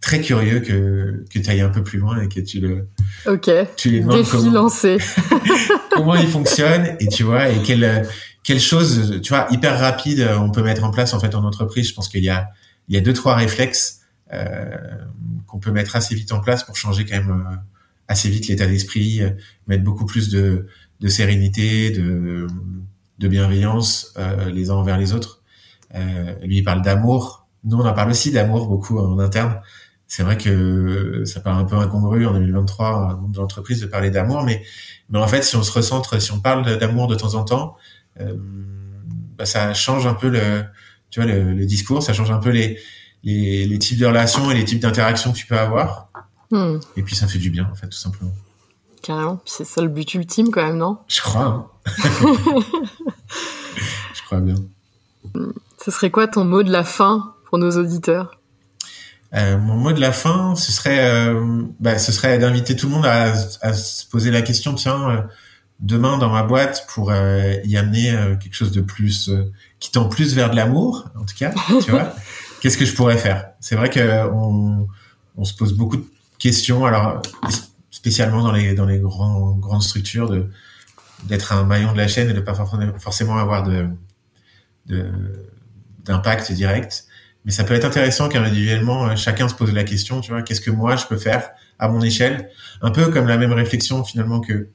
très 0.00 0.20
curieux 0.20 0.60
que 0.60 1.24
que 1.32 1.38
tu 1.38 1.50
ailles 1.50 1.60
un 1.60 1.68
peu 1.68 1.82
plus 1.82 1.98
loin 1.98 2.20
et 2.20 2.28
que 2.28 2.40
tu 2.40 2.60
le 2.60 2.88
ok 3.26 3.50
tu 3.76 3.90
lui 3.90 4.00
demandes 4.00 4.26
comment 4.28 4.50
lancé. 4.50 4.98
comment 5.96 6.14
il 6.14 6.28
fonctionne 6.28 6.96
et 7.00 7.08
tu 7.08 7.22
vois 7.22 7.48
et 7.48 7.62
quelle 7.62 8.06
quelle 8.46 8.60
chose, 8.60 9.20
tu 9.22 9.30
vois, 9.30 9.48
hyper 9.50 9.76
rapide, 9.76 10.20
euh, 10.20 10.38
on 10.38 10.52
peut 10.52 10.62
mettre 10.62 10.84
en 10.84 10.92
place 10.92 11.12
en 11.14 11.18
fait 11.18 11.34
en 11.34 11.42
entreprise. 11.42 11.88
Je 11.88 11.94
pense 11.94 12.08
qu'il 12.08 12.22
y 12.22 12.28
a, 12.28 12.50
il 12.86 12.94
y 12.94 12.98
a 12.98 13.00
deux 13.00 13.12
trois 13.12 13.34
réflexes 13.34 14.02
euh, 14.32 14.76
qu'on 15.46 15.58
peut 15.58 15.72
mettre 15.72 15.96
assez 15.96 16.14
vite 16.14 16.30
en 16.30 16.40
place 16.40 16.62
pour 16.62 16.76
changer 16.76 17.04
quand 17.04 17.16
même 17.16 17.30
euh, 17.30 17.56
assez 18.06 18.28
vite 18.28 18.46
l'état 18.46 18.66
d'esprit, 18.66 19.22
euh, 19.22 19.30
mettre 19.66 19.82
beaucoup 19.82 20.06
plus 20.06 20.28
de, 20.30 20.66
de 21.00 21.08
sérénité, 21.08 21.90
de, 21.90 22.46
de 23.18 23.28
bienveillance 23.28 24.14
les 24.52 24.70
uns 24.70 24.74
envers 24.74 24.98
les 24.98 25.12
autres. 25.12 25.42
lui 26.42 26.58
il 26.58 26.64
parle 26.64 26.82
d'amour, 26.82 27.48
nous 27.64 27.78
on 27.78 27.84
en 27.84 27.92
parle 27.94 28.10
aussi 28.10 28.30
d'amour 28.30 28.68
beaucoup 28.68 28.98
en 28.98 29.18
interne. 29.18 29.60
C'est 30.08 30.22
vrai 30.22 30.38
que 30.38 31.24
ça 31.24 31.40
paraît 31.40 31.60
un 31.60 31.64
peu 31.64 31.76
incongru 31.76 32.26
en 32.26 32.32
2023 32.32 33.20
dans 33.28 33.42
l'entreprise 33.42 33.80
de 33.80 33.86
parler 33.86 34.10
d'amour, 34.10 34.44
mais 34.44 34.62
mais 35.10 35.18
en 35.18 35.26
fait 35.26 35.42
si 35.42 35.56
on 35.56 35.62
se 35.62 35.72
recentre, 35.72 36.20
si 36.20 36.32
on 36.32 36.40
parle 36.40 36.78
d'amour 36.78 37.08
de 37.08 37.16
temps 37.16 37.34
en 37.34 37.44
temps, 37.44 37.76
euh, 38.20 38.36
bah, 39.36 39.46
ça 39.46 39.74
change 39.74 40.06
un 40.06 40.14
peu 40.14 40.28
le, 40.28 40.64
tu 41.10 41.20
vois, 41.20 41.30
le, 41.30 41.52
le, 41.52 41.66
discours, 41.66 42.02
ça 42.02 42.12
change 42.12 42.30
un 42.30 42.38
peu 42.38 42.50
les, 42.50 42.78
les, 43.22 43.66
les 43.66 43.78
types 43.78 43.98
de 43.98 44.06
relations 44.06 44.50
et 44.50 44.54
les 44.54 44.64
types 44.64 44.80
d'interactions 44.80 45.32
que 45.32 45.36
tu 45.36 45.46
peux 45.46 45.58
avoir. 45.58 46.08
Hmm. 46.50 46.78
Et 46.96 47.02
puis 47.02 47.16
ça 47.16 47.26
fait 47.26 47.38
du 47.38 47.50
bien, 47.50 47.68
en 47.70 47.74
fait, 47.74 47.88
tout 47.88 47.98
simplement. 47.98 48.32
Carrément. 49.02 49.40
c'est 49.44 49.64
ça 49.64 49.82
le 49.82 49.88
but 49.88 50.14
ultime, 50.14 50.50
quand 50.50 50.64
même, 50.64 50.78
non? 50.78 50.98
Je 51.08 51.20
crois. 51.20 51.44
Hein. 51.44 51.66
Je 54.14 54.22
crois 54.24 54.40
bien. 54.40 54.56
Ce 55.84 55.90
serait 55.90 56.10
quoi 56.10 56.26
ton 56.26 56.44
mot 56.44 56.62
de 56.62 56.72
la 56.72 56.84
fin 56.84 57.34
pour 57.44 57.58
nos 57.58 57.70
auditeurs? 57.70 58.40
Euh, 59.34 59.58
mon 59.58 59.74
mot 59.76 59.92
de 59.92 60.00
la 60.00 60.12
fin, 60.12 60.54
ce 60.54 60.72
serait, 60.72 61.00
euh, 61.00 61.64
bah, 61.80 61.98
ce 61.98 62.12
serait 62.12 62.38
d'inviter 62.38 62.76
tout 62.76 62.86
le 62.86 62.94
monde 62.94 63.06
à, 63.06 63.32
à, 63.60 63.72
se 63.72 64.06
poser 64.06 64.30
la 64.30 64.42
question, 64.42 64.74
tiens, 64.74 65.10
euh, 65.10 65.22
demain 65.80 66.18
dans 66.18 66.30
ma 66.30 66.42
boîte 66.42 66.86
pour 66.88 67.10
euh, 67.10 67.54
y 67.64 67.76
amener 67.76 68.10
euh, 68.10 68.36
quelque 68.36 68.54
chose 68.54 68.72
de 68.72 68.80
plus 68.80 69.28
euh, 69.28 69.52
qui 69.78 69.90
tend 69.90 70.08
plus 70.08 70.34
vers 70.34 70.50
de 70.50 70.56
l'amour 70.56 71.08
en 71.16 71.24
tout 71.24 71.34
cas 71.38 71.52
tu 71.84 71.90
vois. 71.90 72.14
Qu'est-ce 72.60 72.78
que 72.78 72.86
je 72.86 72.94
pourrais 72.94 73.18
faire? 73.18 73.50
C'est 73.60 73.76
vrai 73.76 73.90
que 73.90 74.30
on, 74.32 74.88
on 75.36 75.44
se 75.44 75.54
pose 75.54 75.74
beaucoup 75.74 75.98
de 75.98 76.06
questions 76.38 76.86
alors 76.86 77.20
spécialement 77.90 78.42
dans 78.42 78.52
les 78.52 78.74
dans 78.74 78.86
les 78.86 78.98
grands 78.98 79.52
grandes 79.52 79.82
structures 79.82 80.30
de 80.30 80.50
d'être 81.24 81.52
un 81.52 81.64
maillon 81.64 81.92
de 81.92 81.98
la 81.98 82.08
chaîne 82.08 82.30
et 82.30 82.32
de 82.32 82.40
pas 82.40 82.54
forcément 82.98 83.36
avoir 83.36 83.62
de 83.62 83.88
d'impact 86.04 86.52
direct 86.52 87.05
mais 87.46 87.52
ça 87.52 87.64
peut 87.64 87.72
être 87.72 87.86
intéressant 87.86 88.28
qu'individuellement 88.28 89.16
chacun 89.16 89.48
se 89.48 89.54
pose 89.54 89.72
la 89.72 89.84
question 89.84 90.20
tu 90.20 90.32
vois 90.32 90.42
qu'est-ce 90.42 90.60
que 90.60 90.70
moi 90.70 90.96
je 90.96 91.06
peux 91.06 91.16
faire 91.16 91.50
à 91.78 91.88
mon 91.88 92.02
échelle? 92.02 92.50
Un 92.82 92.90
peu 92.90 93.08
comme 93.10 93.26
la 93.26 93.36
même 93.36 93.52
réflexion 93.52 94.04
finalement 94.04 94.40
que 94.40 94.68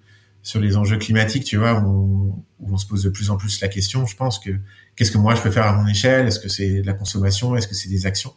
sur 0.43 0.59
les 0.59 0.75
enjeux 0.75 0.97
climatiques, 0.97 1.43
tu 1.43 1.57
vois, 1.57 1.79
où, 1.81 2.43
on 2.63 2.77
se 2.77 2.85
pose 2.85 3.03
de 3.03 3.09
plus 3.09 3.29
en 3.29 3.37
plus 3.37 3.59
la 3.61 3.67
question, 3.67 4.05
je 4.05 4.15
pense 4.15 4.39
que 4.39 4.51
qu'est-ce 4.95 5.11
que 5.11 5.17
moi 5.17 5.35
je 5.35 5.41
peux 5.41 5.51
faire 5.51 5.65
à 5.65 5.73
mon 5.73 5.87
échelle? 5.87 6.27
Est-ce 6.27 6.39
que 6.39 6.49
c'est 6.49 6.81
de 6.81 6.85
la 6.85 6.93
consommation? 6.93 7.55
Est-ce 7.55 7.67
que 7.67 7.75
c'est 7.75 7.89
des 7.89 8.05
actions? 8.05 8.33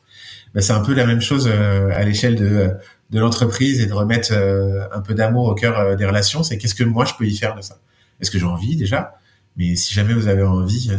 Ben, 0.54 0.60
C'est 0.60 0.72
un 0.72 0.80
peu 0.80 0.94
la 0.94 1.06
même 1.06 1.20
chose 1.20 1.48
euh, 1.50 1.90
à 1.92 2.02
l'échelle 2.04 2.36
de, 2.36 2.70
de 3.10 3.20
l'entreprise 3.20 3.80
et 3.80 3.86
de 3.86 3.92
remettre 3.92 4.32
euh, 4.32 4.86
un 4.92 5.00
peu 5.00 5.14
d'amour 5.14 5.46
au 5.46 5.54
cœur 5.54 5.78
euh, 5.78 5.94
des 5.94 6.06
relations. 6.06 6.42
C'est 6.42 6.58
qu'est-ce 6.58 6.74
que 6.74 6.84
moi 6.84 7.04
je 7.04 7.14
peux 7.14 7.26
y 7.26 7.36
faire 7.36 7.54
de 7.54 7.62
ça? 7.62 7.78
Est-ce 8.20 8.30
que 8.30 8.38
j'ai 8.38 8.46
envie 8.46 8.76
déjà? 8.76 9.14
Mais 9.56 9.76
si 9.76 9.94
jamais 9.94 10.14
vous 10.14 10.26
avez 10.26 10.42
envie, 10.42 10.90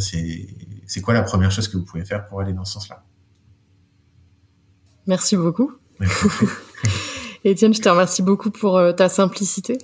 c'est 0.88 1.02
quoi 1.02 1.14
la 1.14 1.24
première 1.24 1.52
chose 1.52 1.68
que 1.68 1.78
vous 1.78 1.84
pouvez 1.84 2.06
faire 2.06 2.26
pour 2.26 2.40
aller 2.42 2.54
dans 2.54 2.64
ce 2.64 2.74
sens-là? 2.74 3.04
Merci 5.08 5.38
beaucoup. 5.38 5.72
Étienne, 7.44 7.74
je 7.74 7.82
te 7.82 7.90
remercie 7.90 8.22
beaucoup 8.22 8.50
pour 8.50 8.82
ta 8.96 9.08
simplicité 9.08 9.78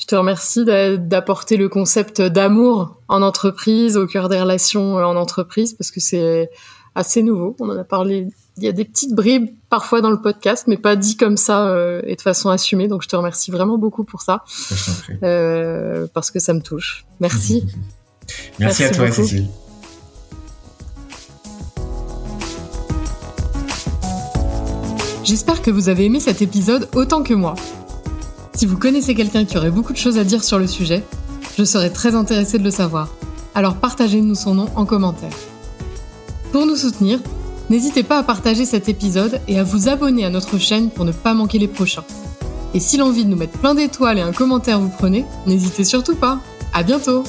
je 0.00 0.06
te 0.06 0.16
remercie 0.16 0.64
d'apporter 0.64 1.58
le 1.58 1.68
concept 1.68 2.22
d'amour 2.22 2.96
en 3.08 3.20
entreprise, 3.20 3.98
au 3.98 4.06
cœur 4.06 4.30
des 4.30 4.40
relations 4.40 4.94
en 4.94 5.14
entreprise, 5.14 5.74
parce 5.74 5.90
que 5.90 6.00
c'est 6.00 6.50
assez 6.94 7.22
nouveau. 7.22 7.54
On 7.60 7.68
en 7.68 7.76
a 7.76 7.84
parlé. 7.84 8.28
Il 8.56 8.64
y 8.64 8.68
a 8.68 8.72
des 8.72 8.86
petites 8.86 9.14
bribes 9.14 9.50
parfois 9.68 10.00
dans 10.00 10.10
le 10.10 10.20
podcast, 10.20 10.64
mais 10.68 10.78
pas 10.78 10.96
dit 10.96 11.18
comme 11.18 11.36
ça 11.36 11.68
euh, 11.68 12.00
et 12.04 12.16
de 12.16 12.22
façon 12.22 12.48
assumée. 12.48 12.88
Donc 12.88 13.02
je 13.02 13.08
te 13.08 13.16
remercie 13.16 13.50
vraiment 13.50 13.76
beaucoup 13.76 14.04
pour 14.04 14.22
ça, 14.22 14.42
euh, 15.22 16.06
parce 16.14 16.30
que 16.30 16.38
ça 16.38 16.54
me 16.54 16.62
touche. 16.62 17.04
Merci. 17.20 17.66
Merci, 18.58 18.84
à 18.84 18.90
toi, 18.90 19.10
Cécile. 19.10 19.48
J'espère 25.30 25.62
que 25.62 25.70
vous 25.70 25.88
avez 25.88 26.06
aimé 26.06 26.18
cet 26.18 26.42
épisode 26.42 26.88
autant 26.92 27.22
que 27.22 27.34
moi. 27.34 27.54
Si 28.52 28.66
vous 28.66 28.76
connaissez 28.76 29.14
quelqu'un 29.14 29.44
qui 29.44 29.56
aurait 29.56 29.70
beaucoup 29.70 29.92
de 29.92 29.96
choses 29.96 30.18
à 30.18 30.24
dire 30.24 30.42
sur 30.42 30.58
le 30.58 30.66
sujet, 30.66 31.04
je 31.56 31.62
serais 31.62 31.90
très 31.90 32.16
intéressée 32.16 32.58
de 32.58 32.64
le 32.64 32.72
savoir. 32.72 33.14
Alors 33.54 33.76
partagez-nous 33.76 34.34
son 34.34 34.56
nom 34.56 34.66
en 34.74 34.86
commentaire. 34.86 35.30
Pour 36.50 36.66
nous 36.66 36.74
soutenir, 36.74 37.20
n'hésitez 37.70 38.02
pas 38.02 38.18
à 38.18 38.24
partager 38.24 38.64
cet 38.64 38.88
épisode 38.88 39.40
et 39.46 39.60
à 39.60 39.62
vous 39.62 39.88
abonner 39.88 40.24
à 40.24 40.30
notre 40.30 40.58
chaîne 40.58 40.90
pour 40.90 41.04
ne 41.04 41.12
pas 41.12 41.32
manquer 41.32 41.60
les 41.60 41.68
prochains. 41.68 42.02
Et 42.74 42.80
si 42.80 42.96
l'envie 42.96 43.24
de 43.24 43.30
nous 43.30 43.36
mettre 43.36 43.56
plein 43.56 43.76
d'étoiles 43.76 44.18
et 44.18 44.22
un 44.22 44.32
commentaire 44.32 44.80
vous 44.80 44.90
prenez, 44.90 45.24
n'hésitez 45.46 45.84
surtout 45.84 46.16
pas. 46.16 46.40
À 46.72 46.82
bientôt! 46.82 47.22